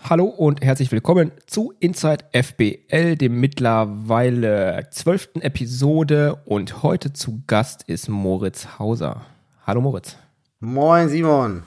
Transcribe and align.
Hallo 0.00 0.24
und 0.24 0.62
herzlich 0.62 0.90
willkommen 0.90 1.30
zu 1.46 1.72
Inside 1.78 2.24
FBL, 2.32 3.16
dem 3.16 3.38
mittlerweile 3.38 4.88
zwölften 4.90 5.40
Episode. 5.40 6.40
Und 6.44 6.82
heute 6.82 7.12
zu 7.12 7.42
Gast 7.46 7.84
ist 7.86 8.08
Moritz 8.08 8.78
Hauser. 8.78 9.22
Hallo 9.66 9.80
Moritz. 9.80 10.16
Moin 10.60 11.08
Simon. 11.08 11.62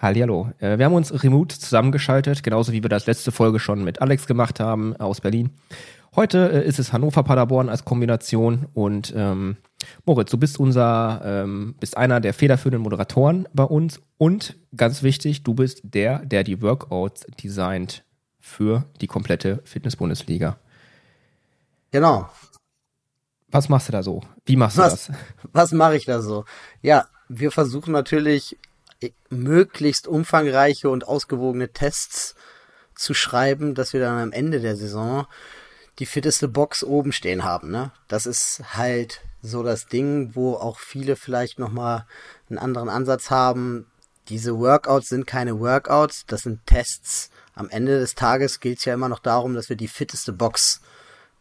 Hallihallo. 0.00 0.50
Äh, 0.58 0.78
wir 0.78 0.86
haben 0.86 0.94
uns 0.94 1.22
remote 1.22 1.58
zusammengeschaltet, 1.58 2.42
genauso 2.42 2.72
wie 2.72 2.82
wir 2.82 2.88
das 2.88 3.06
letzte 3.06 3.32
Folge 3.32 3.58
schon 3.60 3.84
mit 3.84 4.00
Alex 4.00 4.26
gemacht 4.26 4.58
haben 4.60 4.96
aus 4.96 5.20
Berlin. 5.20 5.50
Heute 6.16 6.50
äh, 6.52 6.66
ist 6.66 6.78
es 6.78 6.92
Hannover-Paderborn 6.92 7.68
als 7.68 7.84
Kombination 7.84 8.66
und 8.74 9.12
ähm, 9.16 9.56
Moritz, 10.04 10.30
du 10.30 10.38
bist 10.38 10.58
unser, 10.58 11.22
ähm, 11.24 11.76
bist 11.78 11.96
einer 11.96 12.20
der 12.20 12.34
federführenden 12.34 12.82
Moderatoren 12.82 13.48
bei 13.54 13.62
uns 13.62 14.00
und 14.18 14.56
ganz 14.76 15.02
wichtig, 15.02 15.44
du 15.44 15.54
bist 15.54 15.80
der, 15.84 16.18
der 16.24 16.42
die 16.42 16.60
Workouts 16.62 17.26
designt 17.42 18.04
für 18.40 18.84
die 19.00 19.06
komplette 19.06 19.60
Fitness-Bundesliga. 19.64 20.58
Genau. 21.92 22.28
Was 23.48 23.68
machst 23.68 23.88
du 23.88 23.92
da 23.92 24.02
so? 24.02 24.22
Wie 24.46 24.56
machst 24.56 24.78
du 24.78 24.82
was, 24.82 25.06
das? 25.06 25.16
Was 25.52 25.72
mache 25.72 25.96
ich 25.96 26.06
da 26.06 26.20
so? 26.20 26.44
Ja, 26.82 27.06
wir 27.28 27.50
versuchen 27.50 27.92
natürlich 27.92 28.58
möglichst 29.28 30.06
umfangreiche 30.06 30.90
und 30.90 31.06
ausgewogene 31.06 31.72
Tests 31.72 32.34
zu 32.94 33.14
schreiben, 33.14 33.74
dass 33.74 33.92
wir 33.92 34.00
dann 34.00 34.18
am 34.18 34.32
Ende 34.32 34.60
der 34.60 34.76
Saison 34.76 35.26
die 36.00 36.06
fitteste 36.06 36.48
Box 36.48 36.82
oben 36.82 37.12
stehen 37.12 37.44
haben. 37.44 37.70
Ne? 37.70 37.92
Das 38.08 38.26
ist 38.26 38.62
halt 38.74 39.20
so 39.42 39.62
das 39.62 39.86
Ding, 39.86 40.34
wo 40.34 40.54
auch 40.54 40.78
viele 40.78 41.14
vielleicht 41.14 41.58
nochmal 41.58 42.06
einen 42.48 42.58
anderen 42.58 42.88
Ansatz 42.88 43.30
haben. 43.30 43.86
Diese 44.28 44.58
Workouts 44.58 45.08
sind 45.08 45.26
keine 45.26 45.60
Workouts, 45.60 46.24
das 46.26 46.42
sind 46.42 46.66
Tests. 46.66 47.30
Am 47.54 47.68
Ende 47.68 47.98
des 47.98 48.14
Tages 48.14 48.60
gilt 48.60 48.78
es 48.78 48.84
ja 48.86 48.94
immer 48.94 49.08
noch 49.08 49.18
darum, 49.18 49.54
dass 49.54 49.68
wir 49.68 49.76
die 49.76 49.88
fitteste 49.88 50.32
Box 50.32 50.80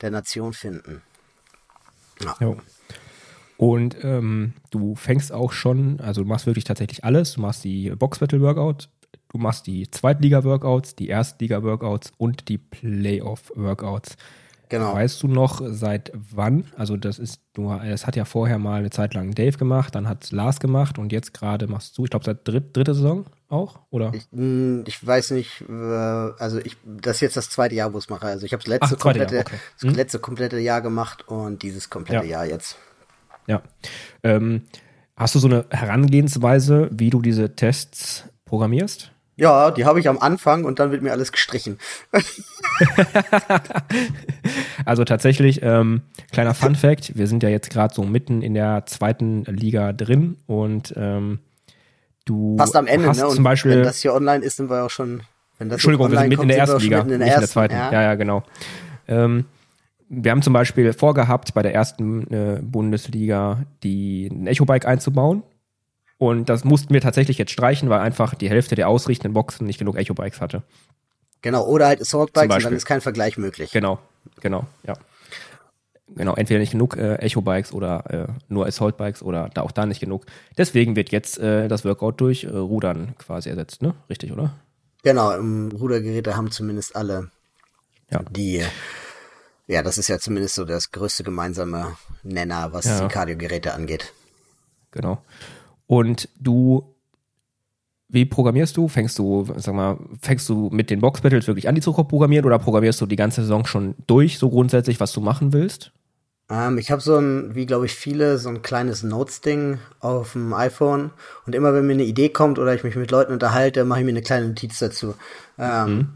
der 0.02 0.12
Nation 0.12 0.54
finden. 0.54 1.02
Ja. 2.22 2.36
Jo. 2.40 2.58
Und 3.58 3.98
ähm, 4.04 4.54
du 4.72 4.96
fängst 4.96 5.32
auch 5.32 5.52
schon, 5.52 6.00
also 6.00 6.24
du 6.24 6.28
machst 6.28 6.46
wirklich 6.46 6.64
tatsächlich 6.66 7.04
alles. 7.04 7.34
Du 7.34 7.42
machst 7.42 7.64
die 7.64 7.90
Box 7.92 8.20
Battle 8.20 8.42
Workout, 8.42 8.90
du 9.30 9.38
machst 9.38 9.68
die 9.68 9.90
Zweitliga 9.90 10.44
Workouts, 10.44 10.96
die 10.96 11.08
Erstliga 11.08 11.64
Workouts 11.64 12.12
und 12.18 12.50
die 12.50 12.58
Playoff 12.58 13.52
Workouts. 13.56 14.18
Genau. 14.70 14.94
Weißt 14.94 15.24
du 15.24 15.28
noch, 15.28 15.62
seit 15.66 16.12
wann? 16.14 16.66
Also, 16.78 16.96
das 16.96 17.18
ist 17.18 17.42
nur, 17.58 17.84
es 17.84 18.06
hat 18.06 18.16
ja 18.16 18.24
vorher 18.24 18.60
mal 18.60 18.80
eine 18.80 18.92
Zeit 18.92 19.16
lang 19.16 19.34
Dave 19.34 19.58
gemacht, 19.58 19.96
dann 19.96 20.08
hat 20.08 20.32
Lars 20.32 20.60
gemacht 20.60 21.00
und 21.00 21.12
jetzt 21.12 21.34
gerade 21.34 21.68
machst 21.68 21.98
du, 21.98 22.04
ich 22.04 22.12
glaube, 22.12 22.24
seit 22.24 22.48
dritt, 22.48 22.78
dritte 22.78 22.94
Saison 22.94 23.26
auch, 23.48 23.80
oder? 23.90 24.14
Ich, 24.14 24.28
hm, 24.32 24.84
ich, 24.86 25.06
weiß 25.06 25.32
nicht, 25.32 25.64
äh, 25.68 25.74
also 25.74 26.60
ich, 26.60 26.78
das 26.86 27.18
ist 27.18 27.22
jetzt 27.22 27.38
das 27.38 27.50
zweite 27.50 27.74
Jahr, 27.74 27.94
wo 27.94 27.98
ich 27.98 28.06
es 28.06 28.10
mache. 28.12 28.28
Also 28.28 28.46
ich 28.46 28.54
habe 28.54 28.64
das 28.64 28.70
letzte 28.70 28.96
Ach, 28.96 29.00
komplette, 29.00 29.36
Jahr, 29.36 29.46
okay. 29.46 29.58
das 29.82 29.90
hm? 29.90 29.96
letzte 29.96 30.20
komplette 30.20 30.60
Jahr 30.60 30.82
gemacht 30.82 31.28
und 31.28 31.64
dieses 31.64 31.90
komplette 31.90 32.26
ja. 32.26 32.32
Jahr 32.32 32.46
jetzt. 32.46 32.78
Ja. 33.48 33.64
Ähm, 34.22 34.66
hast 35.16 35.34
du 35.34 35.40
so 35.40 35.48
eine 35.48 35.66
Herangehensweise, 35.72 36.90
wie 36.92 37.10
du 37.10 37.24
diese 37.24 37.56
Tests 37.56 38.26
programmierst? 38.46 39.12
Ja, 39.40 39.72
die 39.72 39.86
habe 39.86 40.00
ich 40.02 40.10
am 40.10 40.20
Anfang 40.20 40.66
und 40.66 40.80
dann 40.80 40.92
wird 40.92 41.02
mir 41.02 41.12
alles 41.12 41.32
gestrichen. 41.32 41.78
also 44.86 45.06
tatsächlich, 45.06 45.62
ähm, 45.64 46.02
kleiner 46.32 46.54
Fun 46.54 46.76
Fact, 46.76 47.18
wir 47.18 47.26
sind 47.26 47.42
ja 47.42 47.50
jetzt 47.50 47.70
gerade 47.70 47.94
so 47.94 48.04
mitten 48.04 48.42
in 48.42 48.54
der 48.54 48.86
zweiten 48.86 49.46
Liga 49.46 49.94
drin 49.94 50.38
und 50.46 50.94
ähm, 50.98 51.40
du 52.26 52.58
Fast 52.58 52.76
am 52.76 52.86
Ende, 52.86 53.08
hast 53.08 53.22
ne? 53.22 53.30
zum 53.30 53.44
Beispiel, 53.46 53.72
wenn 53.72 53.84
das 53.84 54.02
hier 54.02 54.14
online 54.14 54.44
ist, 54.44 54.58
sind 54.58 54.70
wir 54.70 54.84
auch 54.84 54.90
schon. 54.90 55.22
Wenn 55.58 55.70
das 55.70 55.78
Entschuldigung, 55.78 56.12
wir 56.12 56.20
sind 56.20 56.30
mitten 56.30 56.44
in 56.44 56.48
der 56.50 56.58
ersten 56.58 56.80
Liga, 56.80 57.00
in 57.00 57.08
der 57.08 57.18
nicht 57.20 57.34
in 57.34 57.40
der 57.40 57.50
zweiten. 57.50 57.76
Ja, 57.76 57.92
ja, 57.92 58.02
ja 58.02 58.16
genau. 58.16 58.44
Ähm, 59.08 59.46
wir 60.10 60.32
haben 60.32 60.42
zum 60.42 60.54
Beispiel 60.54 60.92
vorgehabt, 60.92 61.54
bei 61.54 61.62
der 61.62 61.74
ersten 61.74 62.30
äh, 62.32 62.60
Bundesliga 62.62 63.64
die 63.84 64.28
ein 64.28 64.48
Echo-Bike 64.48 64.86
einzubauen. 64.86 65.44
Und 66.20 66.50
das 66.50 66.66
mussten 66.66 66.94
wir 66.94 67.00
tatsächlich 67.00 67.38
jetzt 67.38 67.52
streichen, 67.52 67.90
weil 67.90 68.02
einfach 68.02 68.36
die 68.36 68.50
Hälfte 68.50 68.76
der 68.76 68.90
ausrichtenden 68.90 69.34
Boxen 69.34 69.66
nicht 69.66 69.80
genug 69.80 69.96
Echo-Bikes 69.96 70.42
hatte. 70.42 70.64
Genau, 71.42 71.66
oder 71.66 71.88
halt 71.88 72.02
Assault 72.02 72.34
Bikes 72.34 72.58
und 72.58 72.66
dann 72.66 72.74
ist 72.74 72.86
kein 72.86 73.00
Vergleich 73.00 73.38
möglich. 73.38 73.72
Genau, 73.72 74.00
genau, 74.42 74.68
ja. 74.86 74.96
Genau, 76.16 76.36
entweder 76.36 76.60
nicht 76.60 76.74
genug 76.74 76.98
äh, 76.98 77.16
Echo-Bikes 77.16 77.72
oder 77.72 78.04
äh, 78.28 78.34
nur 78.50 78.68
Assault-Bikes 78.68 79.24
oder 79.24 79.50
da 79.54 79.62
auch 79.62 79.72
da 79.72 79.86
nicht 79.86 80.02
genug. 80.02 80.26
Deswegen 80.58 80.98
wird 80.98 81.10
jetzt 81.14 81.40
äh, 81.40 81.70
das 81.70 81.86
Workout 81.86 82.20
durch 82.20 82.44
äh, 82.44 82.50
Rudern 82.50 83.16
quasi 83.18 83.48
ersetzt, 83.50 83.82
ne? 83.82 83.96
Richtig, 84.10 84.34
oder? 84.34 84.56
Genau, 85.04 85.32
im 85.38 85.72
Rudergeräte 85.72 86.36
haben 86.36 86.52
zumindest 86.52 86.98
alle 86.98 87.32
ja. 88.12 88.22
die, 88.30 88.66
ja, 89.68 89.82
das 89.84 89.98
ist 89.98 90.10
ja 90.10 90.20
zumindest 90.20 90.56
so 90.56 90.66
das 90.66 90.92
größte 90.92 91.24
gemeinsame 91.24 91.96
Nenner, 92.24 92.74
was 92.74 92.86
ja. 92.86 93.00
die 93.00 93.08
Kardiogeräte 93.08 93.74
angeht. 93.74 94.12
Genau. 94.92 95.24
Und 95.90 96.30
du, 96.40 96.94
wie 98.10 98.24
programmierst 98.24 98.78
du? 98.78 98.88
Fängst 98.88 99.18
du, 99.18 99.48
sag 99.56 99.74
mal, 99.74 99.98
fängst 100.22 100.48
du 100.48 100.70
mit 100.72 100.92
den 100.92 101.02
Box 101.02 101.22
Battles 101.22 101.48
wirklich 101.48 101.68
an, 101.68 101.74
die 101.74 101.82
zu 101.82 101.94
programmieren 101.94 102.46
oder 102.46 102.60
programmierst 102.60 103.02
du 103.02 103.08
die 103.08 103.16
ganze 103.16 103.42
Saison 103.42 103.66
schon 103.66 103.96
durch, 104.06 104.38
so 104.38 104.52
grundsätzlich, 104.52 105.00
was 105.00 105.14
du 105.14 105.20
machen 105.20 105.52
willst? 105.52 105.92
Ähm, 106.48 106.78
ich 106.78 106.92
habe 106.92 107.02
so 107.02 107.18
ein, 107.18 107.56
wie 107.56 107.66
glaube 107.66 107.88
ich 107.88 107.96
viele, 107.96 108.38
so 108.38 108.50
ein 108.50 108.62
kleines 108.62 109.02
Notes-Ding 109.02 109.80
auf 110.00 110.34
dem 110.34 110.54
iPhone 110.54 111.10
und 111.48 111.56
immer 111.56 111.74
wenn 111.74 111.88
mir 111.88 111.94
eine 111.94 112.04
Idee 112.04 112.30
kommt 112.30 112.60
oder 112.60 112.76
ich 112.76 112.84
mich 112.84 112.96
mit 112.96 113.10
Leuten 113.10 113.34
unterhalte, 113.34 113.84
mache 113.84 114.02
ich 114.02 114.06
mir 114.06 114.12
eine 114.12 114.22
kleine 114.22 114.50
Notiz 114.50 114.78
dazu. 114.78 115.16
Ähm, 115.58 115.96
mhm. 115.96 116.10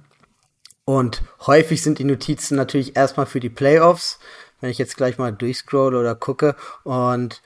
Und 0.86 1.24
häufig 1.48 1.82
sind 1.82 1.98
die 1.98 2.04
Notizen 2.04 2.58
natürlich 2.58 2.96
erstmal 2.96 3.26
für 3.26 3.40
die 3.40 3.50
Playoffs, 3.50 4.20
wenn 4.62 4.70
ich 4.70 4.78
jetzt 4.78 4.98
gleich 4.98 5.18
mal 5.18 5.34
durchscrolle 5.34 6.00
oder 6.00 6.14
gucke 6.14 6.56
und 6.84 7.42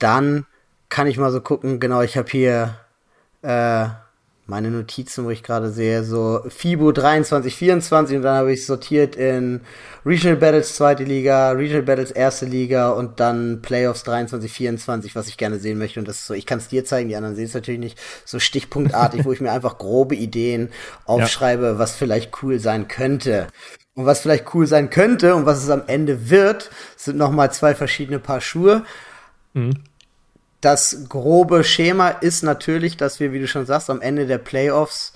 dann 0.00 0.44
kann 0.88 1.06
ich 1.06 1.18
mal 1.18 1.32
so 1.32 1.40
gucken. 1.40 1.80
Genau, 1.80 2.02
ich 2.02 2.16
habe 2.16 2.30
hier 2.30 2.74
äh, 3.42 3.88
meine 4.48 4.70
Notizen, 4.70 5.26
wo 5.26 5.30
ich 5.30 5.42
gerade 5.42 5.70
sehe, 5.70 6.02
so 6.04 6.40
FIBO 6.48 6.90
23, 6.90 7.54
24 7.54 8.16
und 8.16 8.22
dann 8.22 8.36
habe 8.36 8.52
ich 8.52 8.64
sortiert 8.64 9.14
in 9.14 9.60
Regional 10.06 10.38
Battles 10.38 10.74
zweite 10.74 11.04
Liga, 11.04 11.50
Regional 11.50 11.82
Battles 11.82 12.10
erste 12.10 12.46
Liga 12.46 12.90
und 12.90 13.20
dann 13.20 13.60
Playoffs 13.60 14.04
23, 14.04 14.50
24, 14.50 15.14
was 15.14 15.28
ich 15.28 15.36
gerne 15.36 15.58
sehen 15.58 15.76
möchte. 15.76 16.00
Und 16.00 16.08
das 16.08 16.20
ist 16.20 16.26
so, 16.26 16.34
ich 16.34 16.46
kann 16.46 16.58
es 16.58 16.68
dir 16.68 16.86
zeigen, 16.86 17.10
die 17.10 17.16
anderen 17.16 17.36
sehen 17.36 17.44
es 17.44 17.54
natürlich 17.54 17.80
nicht, 17.80 17.98
so 18.24 18.38
stichpunktartig, 18.38 19.26
wo 19.26 19.32
ich 19.32 19.42
mir 19.42 19.52
einfach 19.52 19.76
grobe 19.76 20.14
Ideen 20.14 20.70
aufschreibe, 21.04 21.66
ja. 21.66 21.78
was 21.78 21.94
vielleicht 21.94 22.42
cool 22.42 22.58
sein 22.58 22.88
könnte. 22.88 23.48
Und 23.92 24.06
was 24.06 24.20
vielleicht 24.20 24.54
cool 24.54 24.66
sein 24.66 24.88
könnte 24.88 25.34
und 25.34 25.44
was 25.44 25.62
es 25.62 25.68
am 25.68 25.82
Ende 25.88 26.30
wird, 26.30 26.70
sind 26.96 27.18
nochmal 27.18 27.52
zwei 27.52 27.74
verschiedene 27.74 28.18
Paar 28.18 28.40
Schuhe. 28.40 28.84
Mhm 29.52 29.74
das 30.60 31.04
grobe 31.08 31.62
Schema 31.62 32.08
ist 32.08 32.42
natürlich, 32.42 32.96
dass 32.96 33.20
wir, 33.20 33.32
wie 33.32 33.38
du 33.38 33.46
schon 33.48 33.66
sagst, 33.66 33.90
am 33.90 34.00
Ende 34.00 34.26
der 34.26 34.38
Playoffs 34.38 35.12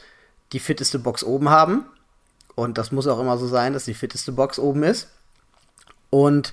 die 0.52 0.60
fitteste 0.60 0.98
Box 0.98 1.24
oben 1.24 1.50
haben. 1.50 1.86
Und 2.54 2.78
das 2.78 2.92
muss 2.92 3.06
auch 3.06 3.18
immer 3.18 3.38
so 3.38 3.46
sein, 3.46 3.72
dass 3.72 3.84
die 3.84 3.94
fitteste 3.94 4.32
Box 4.32 4.58
oben 4.58 4.82
ist. 4.82 5.08
Und 6.10 6.52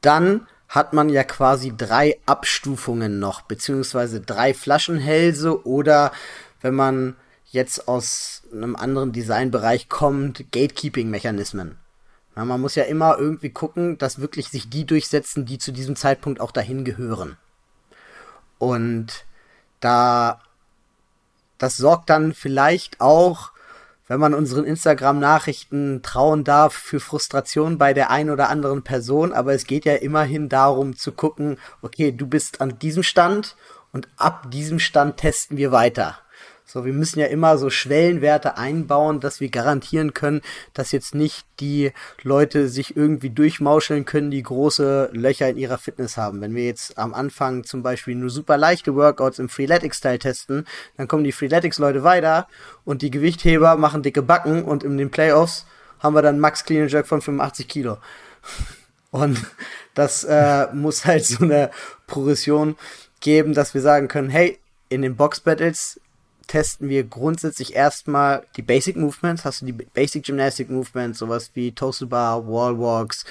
dann 0.00 0.46
hat 0.68 0.92
man 0.92 1.08
ja 1.08 1.24
quasi 1.24 1.74
drei 1.76 2.18
Abstufungen 2.26 3.18
noch, 3.18 3.42
beziehungsweise 3.42 4.20
drei 4.20 4.54
Flaschenhälse 4.54 5.66
oder 5.66 6.12
wenn 6.60 6.74
man 6.74 7.16
jetzt 7.46 7.88
aus 7.88 8.42
einem 8.52 8.76
anderen 8.76 9.12
Designbereich 9.12 9.88
kommt, 9.88 10.50
Gatekeeping-Mechanismen. 10.52 11.76
man 12.34 12.60
muss 12.60 12.74
ja 12.74 12.84
immer 12.84 13.18
irgendwie 13.18 13.50
gucken, 13.50 13.98
dass 13.98 14.20
wirklich 14.20 14.48
sich 14.48 14.68
die 14.68 14.84
durchsetzen, 14.84 15.46
die 15.46 15.58
zu 15.58 15.72
diesem 15.72 15.96
Zeitpunkt 15.96 16.40
auch 16.40 16.50
dahin 16.50 16.84
gehören. 16.84 17.36
Und 18.58 19.26
da, 19.80 20.40
das 21.58 21.76
sorgt 21.76 22.10
dann 22.10 22.34
vielleicht 22.34 23.00
auch, 23.00 23.52
wenn 24.08 24.20
man 24.20 24.34
unseren 24.34 24.64
Instagram-Nachrichten 24.64 26.02
trauen 26.02 26.44
darf, 26.44 26.74
für 26.74 27.00
Frustration 27.00 27.76
bei 27.76 27.92
der 27.92 28.10
einen 28.10 28.30
oder 28.30 28.48
anderen 28.48 28.82
Person. 28.82 29.32
Aber 29.32 29.52
es 29.52 29.66
geht 29.66 29.84
ja 29.84 29.94
immerhin 29.94 30.48
darum 30.48 30.96
zu 30.96 31.12
gucken, 31.12 31.58
okay, 31.82 32.12
du 32.12 32.26
bist 32.26 32.60
an 32.60 32.78
diesem 32.78 33.02
Stand 33.02 33.56
und 33.92 34.08
ab 34.16 34.50
diesem 34.50 34.78
Stand 34.78 35.16
testen 35.16 35.56
wir 35.56 35.72
weiter. 35.72 36.18
So, 36.68 36.84
wir 36.84 36.92
müssen 36.92 37.20
ja 37.20 37.26
immer 37.26 37.58
so 37.58 37.70
Schwellenwerte 37.70 38.58
einbauen, 38.58 39.20
dass 39.20 39.40
wir 39.40 39.50
garantieren 39.50 40.14
können, 40.14 40.40
dass 40.74 40.90
jetzt 40.90 41.14
nicht 41.14 41.46
die 41.60 41.92
Leute 42.24 42.68
sich 42.68 42.96
irgendwie 42.96 43.30
durchmauscheln 43.30 44.04
können, 44.04 44.32
die 44.32 44.42
große 44.42 45.10
Löcher 45.12 45.48
in 45.48 45.58
ihrer 45.58 45.78
Fitness 45.78 46.16
haben. 46.16 46.40
Wenn 46.40 46.56
wir 46.56 46.64
jetzt 46.64 46.98
am 46.98 47.14
Anfang 47.14 47.62
zum 47.62 47.84
Beispiel 47.84 48.16
nur 48.16 48.30
super 48.30 48.56
leichte 48.56 48.96
Workouts 48.96 49.38
im 49.38 49.48
Freeletics-Style 49.48 50.18
testen, 50.18 50.66
dann 50.96 51.06
kommen 51.06 51.22
die 51.22 51.30
Freeletics-Leute 51.30 52.02
weiter 52.02 52.48
und 52.84 53.00
die 53.00 53.12
Gewichtheber 53.12 53.76
machen 53.76 54.02
dicke 54.02 54.22
Backen 54.22 54.64
und 54.64 54.82
in 54.82 54.98
den 54.98 55.12
Playoffs 55.12 55.66
haben 56.00 56.16
wir 56.16 56.22
dann 56.22 56.40
Max 56.40 56.64
Clean 56.64 56.88
Jerk 56.88 57.06
von 57.06 57.22
85 57.22 57.68
Kilo. 57.68 57.98
Und 59.12 59.38
das 59.94 60.24
äh, 60.24 60.66
muss 60.74 61.06
halt 61.06 61.24
so 61.24 61.42
eine 61.42 61.70
Progression 62.06 62.76
geben, 63.20 63.54
dass 63.54 63.72
wir 63.72 63.80
sagen 63.80 64.08
können, 64.08 64.28
hey, 64.28 64.58
in 64.90 65.00
den 65.00 65.16
Box 65.16 65.40
Battles 65.40 65.98
testen 66.46 66.88
wir 66.88 67.04
grundsätzlich 67.04 67.74
erstmal 67.74 68.46
die 68.56 68.62
Basic 68.62 68.96
Movements. 68.96 69.44
Hast 69.44 69.62
du 69.62 69.66
die 69.66 69.72
Basic 69.72 70.24
Gymnastic 70.24 70.70
Movements, 70.70 71.18
sowas 71.18 71.50
wie 71.54 71.72
Toasted 71.72 72.08
Bar, 72.08 72.46
Wall 72.46 72.78
Walks, 72.78 73.24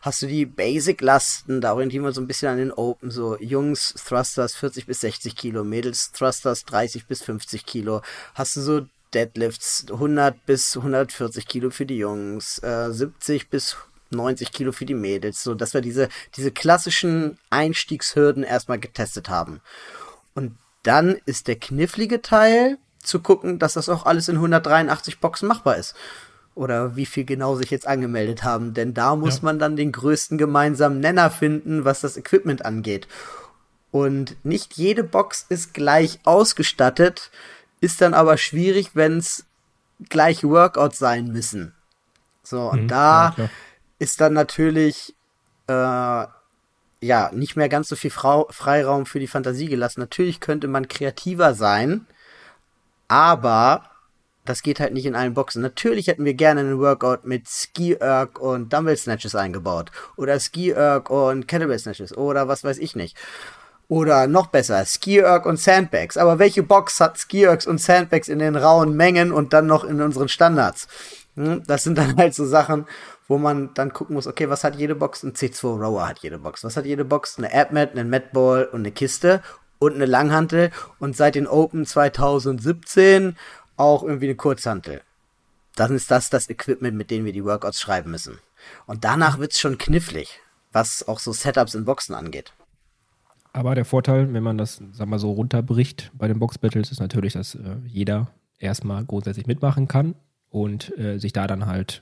hast 0.00 0.22
du 0.22 0.26
die 0.26 0.46
Basic-Lasten, 0.46 1.60
da 1.60 1.72
orientieren 1.72 2.04
wir 2.04 2.12
so 2.12 2.20
ein 2.20 2.26
bisschen 2.26 2.48
an 2.48 2.58
den 2.58 2.72
Open, 2.72 3.10
so 3.10 3.36
Jungs 3.40 3.94
Thrusters 3.94 4.54
40 4.54 4.86
bis 4.86 5.00
60 5.00 5.36
Kilo, 5.36 5.64
Mädels 5.64 6.12
Thrusters 6.12 6.64
30 6.64 7.06
bis 7.06 7.22
50 7.22 7.66
Kilo, 7.66 8.02
hast 8.34 8.56
du 8.56 8.60
so 8.60 8.86
Deadlifts 9.14 9.86
100 9.90 10.46
bis 10.46 10.76
140 10.76 11.46
Kilo 11.46 11.70
für 11.70 11.86
die 11.86 11.98
Jungs, 11.98 12.58
äh, 12.62 12.92
70 12.92 13.48
bis 13.48 13.76
90 14.10 14.52
Kilo 14.52 14.72
für 14.72 14.86
die 14.86 14.94
Mädels, 14.94 15.42
so 15.42 15.54
dass 15.54 15.74
wir 15.74 15.80
diese, 15.80 16.08
diese 16.36 16.50
klassischen 16.50 17.38
Einstiegshürden 17.50 18.42
erstmal 18.42 18.78
getestet 18.78 19.28
haben. 19.28 19.60
Und 20.34 20.56
dann 20.88 21.18
ist 21.26 21.48
der 21.48 21.56
knifflige 21.56 22.22
Teil 22.22 22.78
zu 23.02 23.20
gucken, 23.20 23.58
dass 23.58 23.74
das 23.74 23.88
auch 23.88 24.06
alles 24.06 24.28
in 24.28 24.36
183 24.36 25.20
Boxen 25.20 25.46
machbar 25.46 25.76
ist 25.76 25.94
oder 26.54 26.96
wie 26.96 27.06
viel 27.06 27.24
genau 27.24 27.54
sich 27.54 27.70
jetzt 27.70 27.86
angemeldet 27.86 28.42
haben, 28.42 28.74
denn 28.74 28.92
da 28.92 29.14
muss 29.14 29.36
ja. 29.36 29.44
man 29.44 29.60
dann 29.60 29.76
den 29.76 29.92
größten 29.92 30.38
gemeinsamen 30.38 30.98
Nenner 30.98 31.30
finden, 31.30 31.84
was 31.84 32.00
das 32.00 32.16
Equipment 32.16 32.64
angeht. 32.64 33.06
Und 33.92 34.36
nicht 34.44 34.74
jede 34.74 35.04
Box 35.04 35.46
ist 35.48 35.72
gleich 35.72 36.18
ausgestattet, 36.24 37.30
ist 37.80 38.00
dann 38.00 38.12
aber 38.12 38.38
schwierig, 38.38 38.90
wenn 38.94 39.18
es 39.18 39.44
gleiche 40.08 40.48
Workouts 40.48 40.98
sein 40.98 41.28
müssen. 41.28 41.74
So, 42.42 42.70
und 42.70 42.84
mhm, 42.84 42.88
da 42.88 43.34
ja, 43.36 43.50
ist 44.00 44.20
dann 44.20 44.32
natürlich 44.32 45.14
äh, 45.68 46.26
ja 47.00 47.30
nicht 47.32 47.56
mehr 47.56 47.68
ganz 47.68 47.88
so 47.88 47.96
viel 47.96 48.10
Frau 48.10 48.46
Freiraum 48.50 49.06
für 49.06 49.20
die 49.20 49.26
Fantasie 49.26 49.68
gelassen. 49.68 50.00
Natürlich 50.00 50.40
könnte 50.40 50.68
man 50.68 50.88
kreativer 50.88 51.54
sein, 51.54 52.06
aber 53.06 53.84
das 54.44 54.62
geht 54.62 54.80
halt 54.80 54.94
nicht 54.94 55.04
in 55.06 55.14
allen 55.14 55.34
Boxen. 55.34 55.60
Natürlich 55.60 56.06
hätten 56.06 56.24
wir 56.24 56.34
gerne 56.34 56.60
einen 56.60 56.78
Workout 56.78 57.24
mit 57.26 57.48
Ski-Erg 57.48 58.40
und 58.40 58.72
Dumbbell 58.72 58.96
Snatches 58.96 59.34
eingebaut. 59.34 59.90
Oder 60.16 60.40
Ski-Erg 60.40 61.10
und 61.10 61.46
Kettlebell 61.46 61.78
Snatches. 61.78 62.16
Oder 62.16 62.48
was 62.48 62.64
weiß 62.64 62.78
ich 62.78 62.96
nicht. 62.96 63.16
Oder 63.88 64.26
noch 64.26 64.46
besser, 64.46 64.84
Ski-Erg 64.84 65.44
und 65.44 65.58
Sandbags. 65.58 66.16
Aber 66.16 66.38
welche 66.38 66.62
Box 66.62 67.00
hat 67.00 67.18
Ski-Ergs 67.18 67.66
und 67.66 67.80
Sandbags 67.80 68.28
in 68.28 68.38
den 68.38 68.56
rauen 68.56 68.96
Mengen 68.96 69.32
und 69.32 69.52
dann 69.52 69.66
noch 69.66 69.84
in 69.84 70.00
unseren 70.00 70.28
Standards? 70.28 70.88
Hm, 71.36 71.62
das 71.66 71.84
sind 71.84 71.98
dann 71.98 72.16
halt 72.18 72.34
so 72.34 72.46
Sachen, 72.46 72.86
wo 73.28 73.36
man 73.36 73.74
dann 73.74 73.92
gucken 73.92 74.14
muss, 74.14 74.26
okay, 74.26 74.48
was 74.48 74.64
hat 74.64 74.76
jede 74.76 74.94
Box? 74.94 75.22
Ein 75.22 75.34
C2 75.34 75.78
Rower 75.78 76.08
hat 76.08 76.20
jede 76.20 76.38
Box. 76.38 76.64
Was 76.64 76.76
hat 76.76 76.86
jede 76.86 77.04
Box? 77.04 77.38
Eine 77.38 77.52
AppMat, 77.52 77.92
einen 77.92 78.08
Matball 78.08 78.64
und 78.64 78.80
eine 78.80 78.90
Kiste 78.90 79.42
und 79.78 79.94
eine 79.94 80.06
Langhantel. 80.06 80.70
Und 80.98 81.14
seit 81.14 81.34
den 81.34 81.46
Open 81.46 81.84
2017 81.84 83.36
auch 83.76 84.02
irgendwie 84.02 84.26
eine 84.26 84.34
Kurzhantel. 84.34 85.02
Dann 85.76 85.94
ist 85.94 86.10
das 86.10 86.30
das 86.30 86.48
Equipment, 86.48 86.96
mit 86.96 87.10
dem 87.10 87.26
wir 87.26 87.32
die 87.32 87.44
Workouts 87.44 87.80
schreiben 87.80 88.10
müssen. 88.10 88.38
Und 88.86 89.04
danach 89.04 89.38
wird's 89.38 89.60
schon 89.60 89.78
knifflig, 89.78 90.40
was 90.72 91.06
auch 91.06 91.20
so 91.20 91.32
Setups 91.32 91.74
in 91.74 91.84
Boxen 91.84 92.14
angeht. 92.14 92.54
Aber 93.52 93.74
der 93.74 93.84
Vorteil, 93.84 94.32
wenn 94.32 94.42
man 94.42 94.58
das, 94.58 94.80
wir 94.80 95.06
mal, 95.06 95.18
so 95.18 95.32
runterbricht 95.32 96.10
bei 96.14 96.28
den 96.28 96.38
Box 96.38 96.58
Battles, 96.58 96.90
ist 96.90 97.00
natürlich, 97.00 97.34
dass 97.34 97.54
äh, 97.54 97.76
jeder 97.86 98.28
erstmal 98.58 99.04
grundsätzlich 99.04 99.46
mitmachen 99.46 99.86
kann 99.86 100.14
und 100.50 100.96
äh, 100.98 101.18
sich 101.18 101.32
da 101.32 101.46
dann 101.46 101.66
halt 101.66 102.00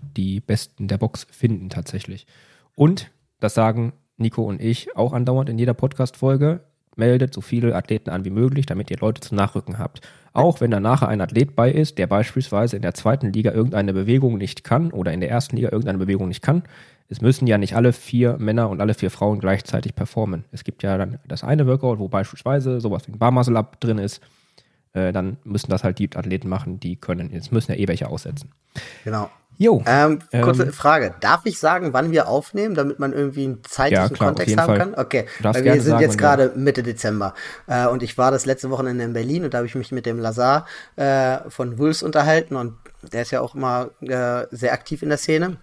die 0.00 0.40
Besten 0.40 0.88
der 0.88 0.98
Box 0.98 1.26
finden 1.30 1.68
tatsächlich. 1.70 2.26
Und 2.74 3.10
das 3.40 3.54
sagen 3.54 3.92
Nico 4.16 4.42
und 4.42 4.62
ich 4.62 4.96
auch 4.96 5.12
andauernd 5.12 5.48
in 5.48 5.58
jeder 5.58 5.74
Podcast-Folge 5.74 6.60
meldet 6.96 7.34
so 7.34 7.42
viele 7.42 7.74
Athleten 7.74 8.10
an 8.10 8.24
wie 8.24 8.30
möglich, 8.30 8.66
damit 8.66 8.90
ihr 8.90 8.98
Leute 8.98 9.20
zum 9.20 9.36
Nachrücken 9.36 9.78
habt. 9.78 10.00
Auch 10.32 10.60
wenn 10.60 10.70
da 10.70 10.80
nachher 10.80 11.08
ein 11.08 11.20
Athlet 11.20 11.54
bei 11.54 11.70
ist, 11.70 11.98
der 11.98 12.06
beispielsweise 12.06 12.76
in 12.76 12.82
der 12.82 12.94
zweiten 12.94 13.32
Liga 13.32 13.52
irgendeine 13.52 13.92
Bewegung 13.92 14.38
nicht 14.38 14.64
kann 14.64 14.90
oder 14.90 15.12
in 15.12 15.20
der 15.20 15.30
ersten 15.30 15.56
Liga 15.56 15.68
irgendeine 15.70 15.98
Bewegung 15.98 16.28
nicht 16.28 16.42
kann. 16.42 16.62
Es 17.08 17.20
müssen 17.20 17.46
ja 17.46 17.58
nicht 17.58 17.76
alle 17.76 17.92
vier 17.92 18.36
Männer 18.38 18.68
und 18.68 18.80
alle 18.80 18.94
vier 18.94 19.10
Frauen 19.10 19.38
gleichzeitig 19.38 19.94
performen. 19.94 20.44
Es 20.50 20.64
gibt 20.64 20.82
ja 20.82 20.98
dann 20.98 21.18
das 21.28 21.44
eine 21.44 21.66
Workout, 21.66 21.98
wo 21.98 22.08
beispielsweise 22.08 22.80
sowas 22.80 23.06
wie 23.06 23.12
ein 23.12 23.18
Barmuscle 23.18 23.56
Up 23.56 23.80
drin 23.80 23.98
ist. 23.98 24.20
Äh, 24.92 25.12
dann 25.12 25.36
müssen 25.44 25.70
das 25.70 25.84
halt 25.84 25.98
die 25.98 26.10
Athleten 26.16 26.48
machen, 26.48 26.80
die 26.80 26.96
können. 26.96 27.30
Jetzt 27.30 27.52
müssen 27.52 27.72
ja 27.72 27.78
eh 27.78 27.86
welche 27.86 28.08
aussetzen. 28.08 28.50
Genau. 29.04 29.30
Jo. 29.58 29.82
Ähm, 29.86 30.18
kurze 30.42 30.64
ähm, 30.64 30.72
Frage. 30.72 31.14
Darf 31.20 31.42
ich 31.44 31.58
sagen, 31.58 31.92
wann 31.92 32.10
wir 32.10 32.28
aufnehmen, 32.28 32.74
damit 32.74 32.98
man 32.98 33.12
irgendwie 33.12 33.44
einen 33.44 33.64
zeitlichen 33.64 34.04
ja, 34.04 34.08
klar, 34.08 34.28
Kontext 34.30 34.56
haben 34.56 34.66
Fall. 34.66 34.78
kann? 34.78 34.94
Okay. 34.94 35.26
Weil 35.40 35.64
wir 35.64 35.72
sind 35.74 35.92
sagen, 35.92 36.02
jetzt 36.02 36.18
gerade 36.18 36.52
Mitte 36.54 36.82
Dezember. 36.82 37.34
Äh, 37.66 37.86
und 37.86 38.02
ich 38.02 38.18
war 38.18 38.30
das 38.30 38.44
letzte 38.46 38.70
Wochenende 38.70 39.04
in 39.04 39.12
Berlin 39.12 39.44
und 39.44 39.54
da 39.54 39.58
habe 39.58 39.66
ich 39.66 39.74
mich 39.74 39.92
mit 39.92 40.06
dem 40.06 40.18
Lazar 40.18 40.66
äh, 40.96 41.38
von 41.48 41.78
Wolves 41.78 42.02
unterhalten 42.02 42.56
und 42.56 42.74
der 43.12 43.22
ist 43.22 43.30
ja 43.30 43.40
auch 43.40 43.54
immer 43.54 43.90
äh, 44.00 44.46
sehr 44.50 44.72
aktiv 44.72 45.02
in 45.02 45.08
der 45.08 45.18
Szene. 45.18 45.56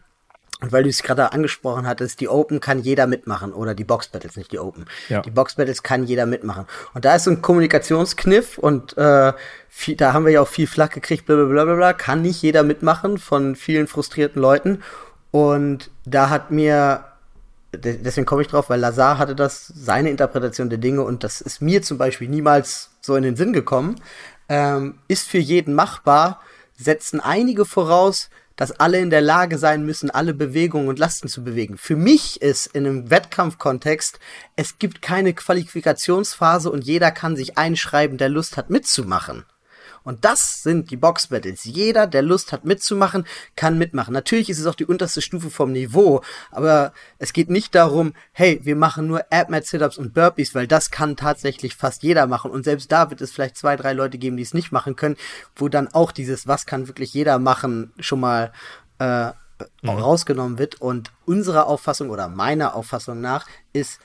Und 0.64 0.72
weil 0.72 0.84
du 0.84 0.90
es 0.90 1.04
gerade 1.04 1.34
angesprochen 1.34 1.86
hattest, 1.86 2.22
die 2.22 2.30
Open 2.30 2.62
kann 2.62 2.80
jeder 2.80 3.06
mitmachen 3.06 3.52
oder 3.52 3.76
die 3.76 3.84
Box 3.84 4.08
Battles, 4.08 4.38
nicht 4.38 4.54
die 4.54 4.60
Open. 4.60 4.86
Ja. 5.10 5.22
Die 5.22 5.30
Box 5.30 5.56
Battles 5.56 5.84
kann 5.84 6.06
jeder 6.06 6.26
mitmachen. 6.26 6.68
Und 6.94 7.04
da 7.04 7.16
ist 7.16 7.26
so 7.26 7.32
ein 7.32 7.42
Kommunikationskniff 7.42 8.58
und 8.60 8.98
äh, 8.98 9.34
viel, 9.68 9.98
da 9.98 10.14
haben 10.14 10.24
wir 10.24 10.32
ja 10.32 10.42
auch 10.42 10.48
viel 10.48 10.68
Flak 10.68 10.94
gekriegt, 10.94 11.26
bla 11.26 11.36
bla 11.36 11.66
bla 11.66 11.76
bla, 11.76 11.92
kann 11.92 12.22
nicht 12.22 12.42
jeder 12.42 12.64
mitmachen 12.64 13.18
von 13.18 13.58
vielen 13.58 13.88
frustrierten 13.88 14.42
Leuten. 14.42 14.84
Und 15.32 15.92
da 16.06 16.30
hat 16.30 16.50
mir, 16.50 17.04
deswegen 17.74 18.26
komme 18.26 18.44
ich 18.44 18.48
drauf, 18.48 18.70
weil 18.70 18.80
Lazar 18.80 19.18
hatte 19.18 19.36
das, 19.36 19.68
seine 19.68 20.12
Interpretation 20.12 20.70
der 20.70 20.80
Dinge 20.80 21.02
und 21.02 21.26
das 21.26 21.42
ist 21.42 21.62
mir 21.62 21.82
zum 21.82 21.98
Beispiel 21.98 22.30
niemals 22.30 22.92
so 23.02 23.18
in 23.18 23.24
den 23.24 23.36
Sinn 23.36 23.52
gekommen, 23.52 24.00
ähm, 24.48 25.00
ist 25.10 25.28
für 25.28 25.40
jeden 25.40 25.74
machbar, 25.74 26.40
setzen 26.78 27.20
einige 27.20 27.66
voraus, 27.66 28.30
dass 28.56 28.72
alle 28.72 29.00
in 29.00 29.10
der 29.10 29.22
Lage 29.22 29.58
sein 29.58 29.86
müssen, 29.86 30.10
alle 30.10 30.34
Bewegungen 30.34 30.88
und 30.88 31.00
Lasten 31.00 31.28
zu 31.28 31.44
bewegen. 31.44 31.78
Für 31.78 31.96
mich 31.96 32.42
ist 32.42 32.68
in 32.68 32.86
einem 32.86 33.10
Wettkampfkontext, 33.10 34.20
es 34.56 34.78
gibt 34.78 35.02
keine 35.02 35.34
Qualifikationsphase 35.34 36.70
und 36.72 36.84
jeder 36.84 37.12
kann 37.12 37.36
sich 37.36 37.58
einschreiben, 37.58 38.18
der 38.18 38.30
Lust 38.30 38.58
hat 38.58 38.70
mitzumachen. 38.70 39.46
Und 40.04 40.26
das 40.26 40.64
sind 40.64 40.92
die 40.92 40.98
Box 40.98 41.28
Battles. 41.28 41.64
Jeder, 41.64 42.08
der 42.08 42.22
Lust 42.22 42.52
hat 42.52 42.66
mitzumachen, 42.66 43.26
kann 43.56 43.78
mitmachen. 43.78 44.14
Natürlich 44.14 44.50
ist 44.50 44.60
es 44.60 44.66
auch 44.66 44.76
die 44.76 44.86
unterste 44.86 45.22
Stufe 45.22 45.50
vom 45.50 45.72
Niveau, 45.72 46.22
aber 46.52 46.94
es 47.20 47.34
geht 47.34 47.50
nicht 47.50 47.74
darum, 47.76 48.14
hey, 48.32 48.60
wir 48.64 48.76
machen 48.76 49.08
nur 49.08 49.26
AppMat 49.30 49.66
Sit-Ups 49.66 49.98
und 49.98 50.14
Burpees, 50.14 50.54
weil 50.56 50.68
das 50.68 50.92
kann 50.92 51.16
tatsächlich 51.16 51.76
fast 51.76 52.04
jeder 52.04 52.28
machen. 52.28 52.52
Und 52.52 52.66
selbst 52.66 52.92
da 52.92 53.10
wird 53.10 53.22
es 53.22 53.32
vielleicht 53.32 53.58
zwei, 53.58 53.76
drei 53.76 53.94
Leute 53.94 54.18
geben, 54.18 54.38
die 54.38 54.44
es 54.44 54.54
nicht 54.54 54.72
machen 54.72 54.96
können, 54.96 55.18
wo 55.56 55.70
dann 55.70 55.88
auch 55.88 56.12
dieses, 56.12 56.48
was 56.48 56.66
kann 56.66 56.88
wirklich 56.88 57.14
jeder 57.14 57.40
machen, 57.40 57.94
schon 58.00 58.20
mal 58.20 58.52
äh, 59.00 59.28
mhm. 59.82 59.90
rausgenommen 59.90 60.58
wird. 60.58 60.82
Und 60.82 61.12
unsere 61.26 61.66
Auffassung 61.66 62.10
oder 62.10 62.28
meiner 62.28 62.76
Auffassung 62.76 63.22
nach 63.22 63.48
ist, 63.72 64.00